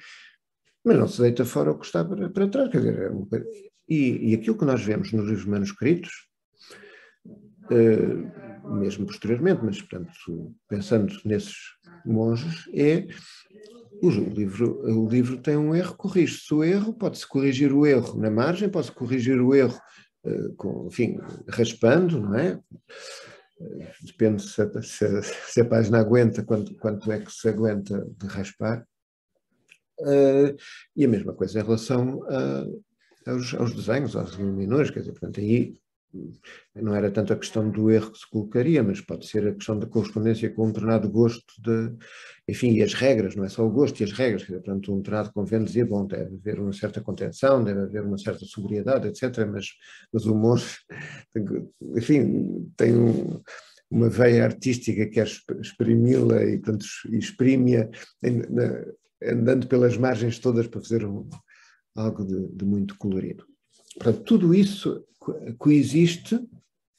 [0.83, 2.69] mas não se deita fora o que está para, para trás.
[2.69, 3.43] Quer dizer, é
[3.89, 6.11] e, e, aquilo que nós vemos nos livros manuscritos,
[7.25, 11.55] uh, mesmo posteriormente, mas portanto, pensando nesses
[12.05, 13.07] monges, é
[14.01, 18.29] o livro, o livro tem um erro, corrige-se o erro, pode-se corrigir o erro na
[18.29, 19.79] margem, pode-se corrigir o erro,
[20.23, 21.17] uh, com, enfim,
[21.47, 22.59] raspando, não é?
[23.59, 28.07] Uh, depende se a, se, se a, página aguenta, quanto, quanto é que se aguenta
[28.17, 28.85] de raspar.
[29.99, 30.55] Uh,
[30.95, 35.39] e a mesma coisa em relação a, aos, aos, desenhos, aos iluminadores, quer dizer, portanto,
[35.39, 35.79] aí
[36.75, 39.77] não era tanto a questão do erro que se colocaria, mas pode ser a questão
[39.77, 41.95] da correspondência com um determinado gosto de,
[42.47, 45.33] enfim, e as regras, não é só o gosto e as regras, portanto, um determinado
[45.33, 49.67] convento dizia, bom, deve haver uma certa contenção, deve haver uma certa sobriedade, etc., mas,
[50.13, 50.61] mas o humor,
[51.95, 53.41] enfim, tem um,
[53.89, 55.27] uma veia artística, quer
[55.61, 57.89] exprimi-la e, portanto, exprime-a
[59.23, 61.27] andando pelas margens todas para fazer um,
[61.95, 63.45] algo de, de muito colorido.
[63.95, 65.03] Portanto, tudo isso
[65.57, 66.39] coexiste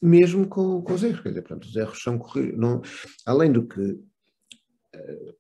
[0.01, 1.21] mesmo com, com os erros.
[1.21, 2.21] Quer dizer, portanto, os erros são
[2.57, 2.81] não
[3.27, 3.99] Além do que.
[4.95, 5.35] Eh,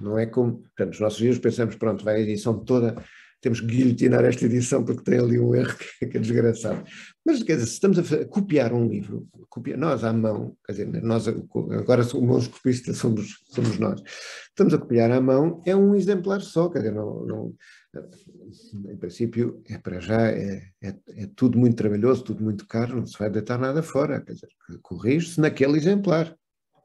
[0.00, 0.58] não é como.
[0.58, 2.96] Portanto, nos nossos dias pensamos, pronto, vai a edição toda,
[3.40, 6.84] temos que guilhotinar esta edição porque tem ali um erro que, que é desgraçado.
[7.24, 11.02] Mas, quer dizer, se estamos a, copiar um livro, copiar, nós à mão, quer dizer,
[11.02, 14.00] nós agora somos copistas, somos, somos nós,
[14.48, 17.54] estamos a copiar à mão, é um exemplar só, quer dizer, não, não
[17.94, 23.06] em princípio, é para já, é, é, é, tudo muito trabalhoso, tudo muito caro, não
[23.06, 24.48] se vai deitar nada fora, quer dizer,
[24.80, 26.34] corrige-se naquele exemplar,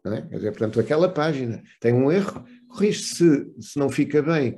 [0.03, 0.21] não é?
[0.21, 4.57] Quer dizer, portanto, aquela página tem um erro, corrige-se, se não fica bem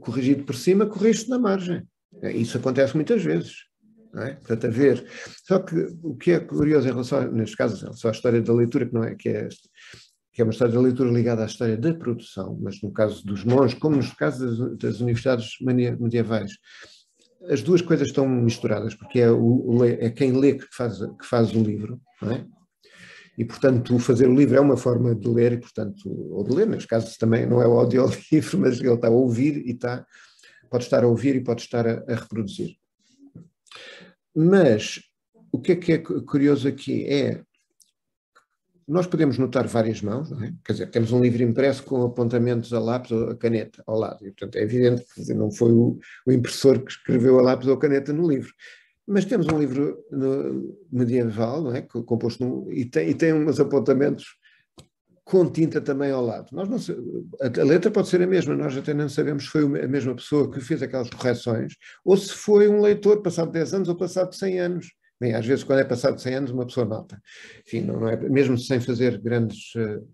[0.00, 1.86] corrigido por cima, corrige-se na margem.
[2.34, 3.52] Isso acontece muitas vezes.
[4.14, 4.34] É?
[4.34, 5.06] Portanto, a ver.
[5.46, 8.52] Só que o que é curioso em relação, neste caso, em relação à história da
[8.52, 9.48] leitura, que não é que é
[10.32, 13.44] que é uma história da leitura ligada à história da produção, mas no caso dos
[13.44, 15.50] monges, como no caso das, das universidades
[16.00, 16.52] medievais,
[17.48, 21.52] as duas coisas estão misturadas, porque é, o, é quem lê que faz, que faz
[21.52, 22.46] o livro, não é?
[23.36, 26.66] e, portanto, fazer o livro é uma forma de ler, e, portanto, ou de ler,
[26.66, 28.20] neste caso também não é o audiolivro,
[28.60, 30.06] mas ele está a ouvir e está,
[30.70, 32.76] pode estar a ouvir e pode estar a, a reproduzir.
[34.34, 35.00] Mas
[35.50, 37.42] o que é que é curioso aqui é
[38.86, 40.52] nós podemos notar várias mãos, não é?
[40.64, 44.26] Quer dizer, temos um livro impresso com apontamentos a lápis ou a caneta ao lado,
[44.26, 47.74] e portanto é evidente que não foi o, o, impressor que escreveu a lápis ou
[47.74, 48.52] a caneta no livro.
[49.06, 51.82] Mas temos um livro no, medieval, não é?
[51.82, 54.24] Composto num, e, tem, e tem uns apontamentos
[55.24, 56.48] com tinta também ao lado.
[56.52, 56.78] Nós não,
[57.40, 60.50] a letra pode ser a mesma, nós até não sabemos se foi a mesma pessoa
[60.50, 61.74] que fez aquelas correções
[62.04, 64.86] ou se foi um leitor passado 10 anos ou passado 100 anos.
[65.22, 67.22] Bem, às vezes, quando é passado 100 anos, uma pessoa nota.
[67.64, 70.04] Enfim, não, é, mesmo sem fazer grandes uh,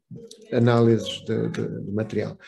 [0.52, 2.38] análises de, de, de, material.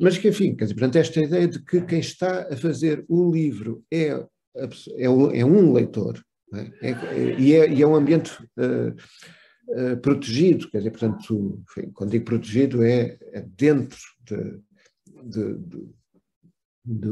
[0.00, 3.30] Mas que, enfim, quer dizer, portanto, esta ideia de que quem está a fazer o
[3.30, 6.18] livro é, é, é um leitor,
[6.54, 6.88] é?
[6.88, 12.12] É, e, é, e, é, um ambiente uh, uh, protegido, quer dizer, portanto, enfim, quando
[12.12, 14.58] digo protegido, é, é dentro de,
[15.24, 15.58] de,
[16.86, 17.10] de,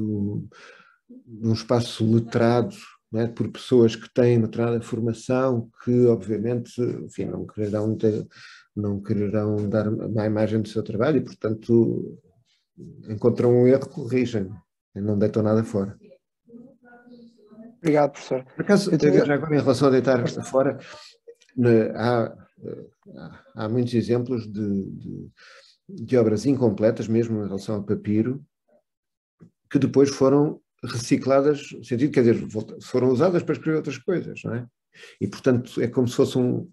[1.27, 2.75] de um espaço letrado
[3.15, 3.27] é?
[3.27, 8.27] por pessoas que têm uma determinada formação, que obviamente enfim, não, quererão ter,
[8.75, 12.21] não quererão dar má imagem do seu trabalho e, portanto,
[13.09, 14.51] encontram um erro, corrigem,
[14.95, 15.99] não deitam nada fora.
[17.79, 18.45] Obrigado, professor.
[18.45, 20.79] Por acaso, já agora em relação a deitar fora,
[21.97, 22.37] há,
[23.55, 25.31] há muitos exemplos de, de,
[25.89, 28.45] de obras incompletas, mesmo em relação ao papiro,
[29.71, 32.49] que depois foram recicladas, no sentido, quer dizer,
[32.83, 34.67] foram usadas para escrever outras coisas, não é?
[35.21, 36.71] E, portanto, é como se fosse um,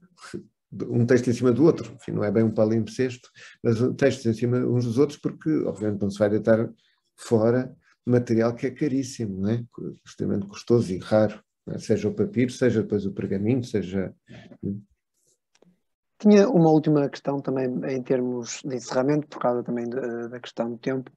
[0.90, 3.30] um texto em cima do outro, enfim, não é bem um palimpsesto,
[3.64, 6.70] mas textos em cima uns dos outros, porque, obviamente, não se vai deitar
[7.16, 9.64] fora material que é caríssimo, não é?
[10.06, 11.78] extremamente custoso e raro, é?
[11.78, 14.14] seja o papiro, seja depois o pergaminho, seja...
[14.64, 14.82] Hum.
[16.20, 20.78] Tinha uma última questão também em termos de encerramento, por causa também da questão do
[20.78, 21.12] tempo.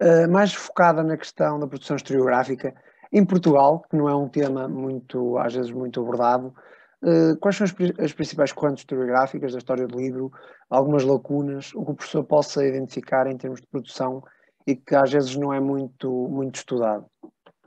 [0.00, 2.72] Eh, mais focada na questão da produção historiográfica
[3.12, 6.54] em Portugal, que não é um tema muito, às vezes, muito abordado.
[7.00, 10.32] Uh, quais são as, as, principais correntes historiográficas da história do livro,
[10.68, 14.20] algumas lacunas, o que o professor possa identificar em termos de produção
[14.66, 17.06] e que às vezes não é muito, muito estudado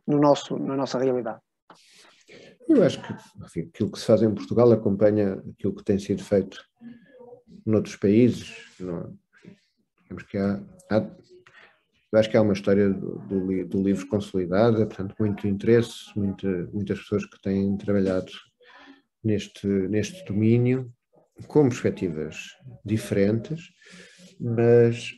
[0.06, 1.40] no nosso, na nossa realidade?
[2.68, 6.22] Eu acho que enfim, aquilo que se faz em Portugal acompanha aquilo que tem sido
[6.22, 6.62] feito
[7.66, 8.54] noutros países.
[8.82, 9.18] Não,
[10.04, 11.00] digamos que há, há
[12.12, 16.48] eu acho que há uma história do, do, do livro consolidada, portanto, muito interesse, muita,
[16.74, 18.32] muitas pessoas que têm trabalhado
[19.24, 20.92] neste, neste domínio,
[21.48, 22.38] com perspectivas
[22.84, 23.70] diferentes,
[24.40, 25.12] mas,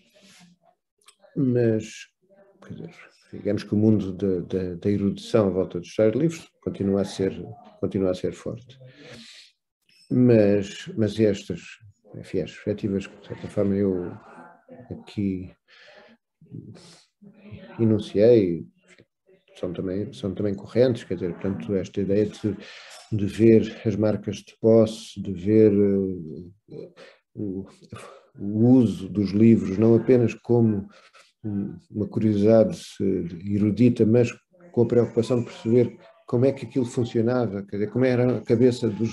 [1.36, 1.84] mas
[2.70, 2.94] dizer,
[3.32, 7.34] digamos que o mundo da erudição à volta dos história de livros continua a ser,
[7.80, 8.78] continua a ser forte.
[10.12, 11.62] Mas, mas estas,
[12.16, 14.12] enfim, as perspectivas que, de certa forma, eu
[14.91, 15.52] aqui
[17.80, 18.66] enunciei
[19.60, 22.58] são também, são também correntes, quer dizer, portanto, esta ideia de,
[23.12, 26.54] de ver as marcas de posse, de ver uh,
[27.36, 27.66] o,
[28.38, 30.88] o, uso dos livros não apenas como
[31.91, 32.80] uma curiosidade
[33.45, 34.32] erudita, mas
[34.72, 38.41] com a preocupação de perceber como é que aquilo funcionava, quer dizer, como era a
[38.41, 39.12] cabeça dos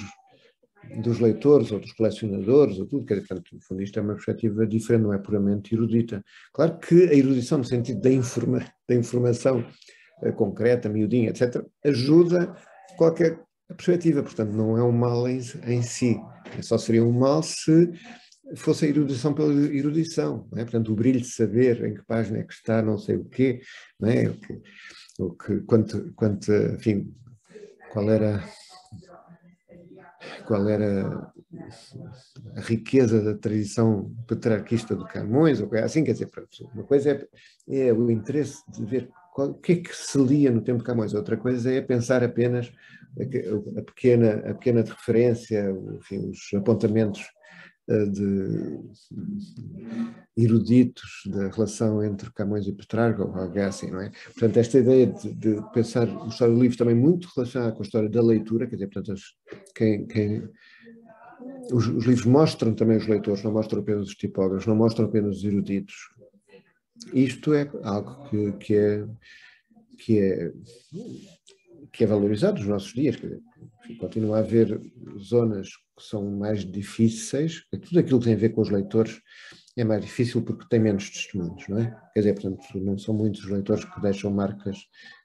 [0.98, 4.14] dos leitores ou dos colecionadores ou tudo, quer dizer, portanto, no fundo isto é uma
[4.14, 6.24] perspectiva diferente, não é puramente erudita.
[6.52, 9.64] Claro que a erudição no sentido da, informa, da informação
[10.22, 12.54] uh, concreta, miudinha, etc., ajuda
[12.96, 16.20] qualquer perspectiva, portanto não é um mal em, em si,
[16.60, 17.92] só seria um mal se
[18.56, 20.62] fosse a erudição pela erudição, é?
[20.62, 23.60] portanto o brilho de saber em que página é que está não sei o quê,
[23.98, 24.28] não é?
[24.28, 24.62] o que,
[25.20, 27.14] o que quanto, quanto, enfim,
[27.92, 28.42] qual era
[30.46, 31.32] qual era
[32.56, 36.30] a riqueza da tradição petrarquista do Camões, ou assim, quer dizer,
[36.74, 37.10] uma coisa
[37.68, 40.78] é, é o interesse de ver qual, o que é que se lia no tempo
[40.78, 42.70] de Camões, outra coisa é pensar apenas
[43.18, 47.22] a, a pequena, a pequena de referência, enfim, os apontamentos
[48.06, 48.80] de
[50.36, 54.10] eruditos da relação entre Camões e Petrarca, ou algo assim, não é?
[54.32, 57.84] Portanto, esta ideia de, de pensar o história do livro também muito relacionada com a
[57.84, 59.22] história da leitura, quer dizer, portanto, as,
[59.74, 60.48] quem, quem
[61.72, 65.38] os, os, livros mostram também os leitores, não mostram apenas os tipógrafos, não mostram apenas
[65.38, 65.94] os eruditos.
[67.12, 69.06] Isto é algo que, que é
[69.98, 70.52] que é
[71.92, 73.16] que é valorizado nos nossos dias.
[73.16, 73.42] Quer dizer,
[73.98, 74.80] continua a haver
[75.18, 75.68] zonas
[76.00, 79.20] que são mais difíceis, tudo aquilo que tem a ver com os leitores
[79.76, 81.96] é mais difícil porque tem menos testemunhos, não é?
[82.12, 84.76] Quer dizer, portanto, não são muitos os leitores que deixam marcas,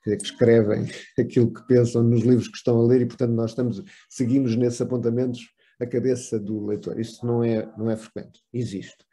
[0.04, 0.86] quer dizer, que escrevem
[1.20, 4.82] aquilo que pensam nos livros que estão a ler e, portanto, nós estamos, seguimos nesses
[4.82, 5.42] apontamentos
[5.80, 7.00] a cabeça do leitor.
[7.00, 9.06] Isso não é, não é frequente, existe.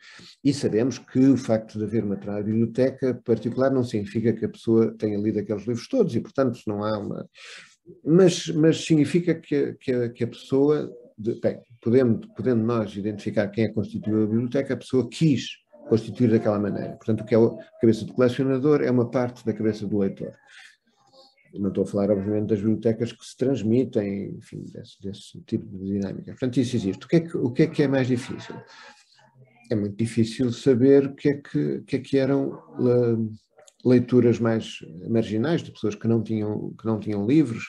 [0.44, 4.94] E sabemos que o facto de haver uma biblioteca particular não significa que a pessoa
[4.96, 7.28] tenha lido aqueles livros todos e, portanto, não há uma.
[8.04, 10.90] Mas, mas significa que, que, que a pessoa.
[11.40, 16.30] Bem, podendo, podendo nós identificar quem é que constituiu a biblioteca, a pessoa quis constituir
[16.30, 16.96] daquela maneira.
[16.96, 20.32] Portanto, o que é a cabeça do colecionador é uma parte da cabeça do leitor.
[21.54, 25.84] Não estou a falar, obviamente, das bibliotecas que se transmitem, enfim, desse, desse tipo de
[25.84, 26.32] dinâmica.
[26.32, 27.04] Portanto, isso existe.
[27.04, 28.54] O que, é que, o que é que é mais difícil?
[29.70, 32.58] É muito difícil saber o que é que, que, é que eram
[33.84, 37.66] leituras mais marginais, de pessoas que não tinham, que não tinham livros,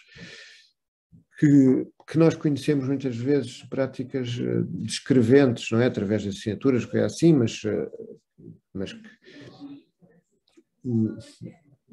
[1.38, 5.88] que, que nós conhecemos muitas vezes práticas eh, descreventes, não é?
[5.88, 7.90] Através de assinaturas, que é assim, mas, eh,
[8.74, 8.96] mas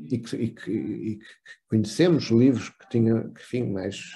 [0.08, 1.24] e que, e que, e que
[1.68, 4.12] conhecemos livros que tinham, que, enfim, mais,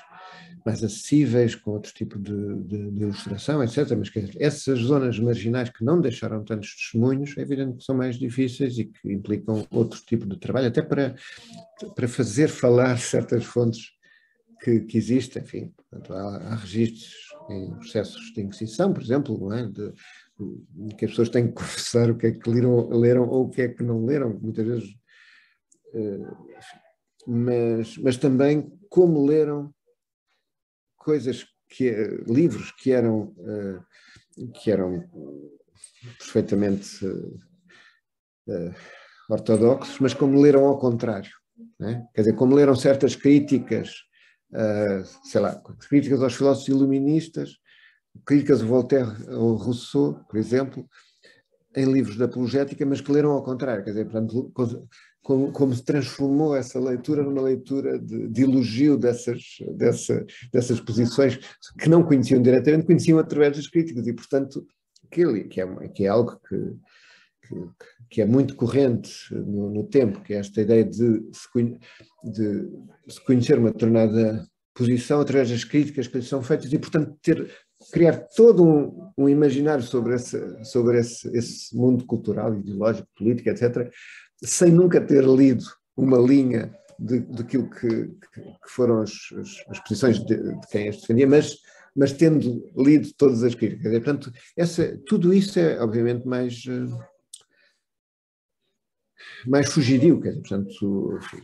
[0.64, 3.90] mais acessíveis, com outro tipo de, de, de ilustração, etc.
[3.96, 8.78] Mas essas zonas marginais que não deixaram tantos testemunhos, é evidente que são mais difíceis
[8.78, 11.14] e que implicam outro tipo de trabalho, até para,
[11.94, 13.94] para fazer falar certas fontes
[14.60, 15.42] que, que existem.
[15.42, 17.14] Enfim, portanto, há, há registros
[17.50, 19.66] em processos de inquisição, por exemplo, não é?
[19.66, 19.92] De,
[20.98, 23.62] que as pessoas têm que confessar o que é que leram, leram ou o que
[23.62, 24.94] é que não leram, muitas vezes
[25.94, 26.26] eh,
[27.26, 29.72] mas, mas também como leram
[30.96, 31.90] coisas que
[32.26, 33.80] livros que eram eh,
[34.60, 35.08] que eram
[36.18, 38.74] perfeitamente uh,
[39.30, 41.30] ortodoxos, mas como leram ao contrário,
[41.78, 42.06] né?
[42.12, 44.13] quer dizer, como leram certas críticas, uh,
[45.24, 47.58] sei lá, críticas aos filósofos iluministas,
[48.24, 50.88] críticas a Voltaire ou Rousseau, por exemplo,
[51.76, 54.52] em livros de apologética, mas que leram ao contrário, quer dizer, portanto,
[55.22, 59.42] como, como se transformou essa leitura numa leitura de, de elogio dessas,
[59.76, 61.38] dessa, dessas posições
[61.78, 64.64] que não conheciam diretamente, conheciam através das críticas, e portanto,
[65.10, 66.76] que, que, é, que é algo que,
[68.08, 71.48] que, é muito corrente no, no, tempo, que é esta ideia de se,
[72.24, 72.70] de
[73.08, 77.48] se conhecer uma determinada posição através das críticas que lhe são feitas e, portanto, ter,
[77.92, 83.90] criar todo um, um imaginário sobre, esse, sobre esse, esse mundo cultural, ideológico, político, etc.,
[84.42, 85.64] sem nunca ter lido
[85.96, 91.26] uma linha daquilo que, que, foram as, as, as posições de, de, quem as defendia,
[91.26, 91.56] mas,
[91.94, 93.92] mas tendo lido todas as críticas.
[93.92, 96.86] portanto, essa, tudo isso é, obviamente, mais, eh,
[99.46, 100.20] mais fugidio.
[100.20, 101.42] Quer dizer, portanto, enfim,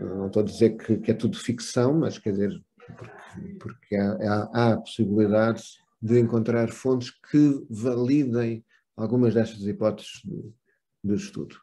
[0.00, 2.62] não estou a dizer que, que, é tudo ficção, mas quer dizer,
[2.96, 5.62] porque, porque há, há, há a possibilidade
[6.02, 8.64] de encontrar fontes que validem
[8.96, 10.52] algumas destas hipóteses de,
[11.04, 11.56] de estudo.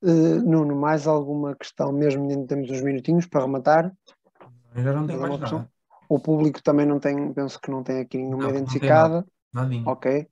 [0.00, 3.92] Uh, Nuno, mais alguma questão, mesmo ainda temos uns minutinhos para rematar?
[4.76, 5.68] Já não tenho mais nada.
[6.08, 9.26] O público também não tem, penso que não tem aqui nenhuma não, identificada.
[9.52, 10.26] Não Ok.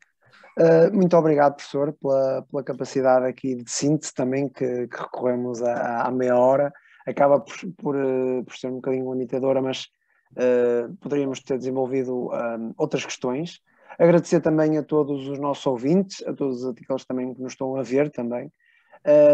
[0.59, 6.11] Uh, muito obrigado, professor, pela, pela capacidade aqui de síntese também que, que recorremos à,
[6.11, 6.73] meia hora.
[7.07, 9.87] Acaba por, por, uh, por, ser um bocadinho limitadora, mas
[10.33, 12.31] uh, poderíamos ter desenvolvido
[12.77, 13.61] outras questões.
[13.99, 17.83] Agradecer também a todos os nossos ouvintes, a todos aqueles também que nos estão a
[17.83, 18.51] ver também.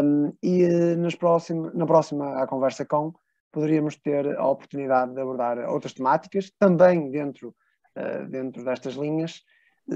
[0.04, 0.66] Um, e
[0.96, 3.14] nas próxima, na próxima à conversa com
[3.50, 7.54] poderíamos ter a oportunidade de abordar outras temáticas, também dentro,
[7.96, 9.42] uh, dentro destas linhas.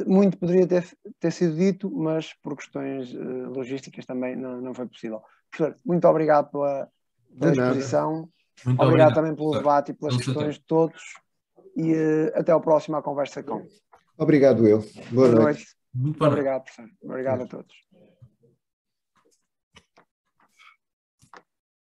[0.06, 0.84] Muito poderia ter,
[1.20, 5.22] ter sido dito, mas por questões uh, logísticas também não, não foi possível.
[5.50, 6.88] Professor, muito obrigado pela,
[7.38, 8.28] pela exposição,
[8.62, 11.02] obrigado, obrigado, também pelo debate e pelas Vamos questões de todos,
[11.76, 13.64] e uh, até ao próximo à conversa com.
[14.18, 14.80] Obrigado eu.
[15.10, 15.42] Boa, Boa noite.
[15.42, 15.66] noite.
[15.94, 16.90] Muito obrigado, professor.
[17.02, 17.85] Obrigado a todos.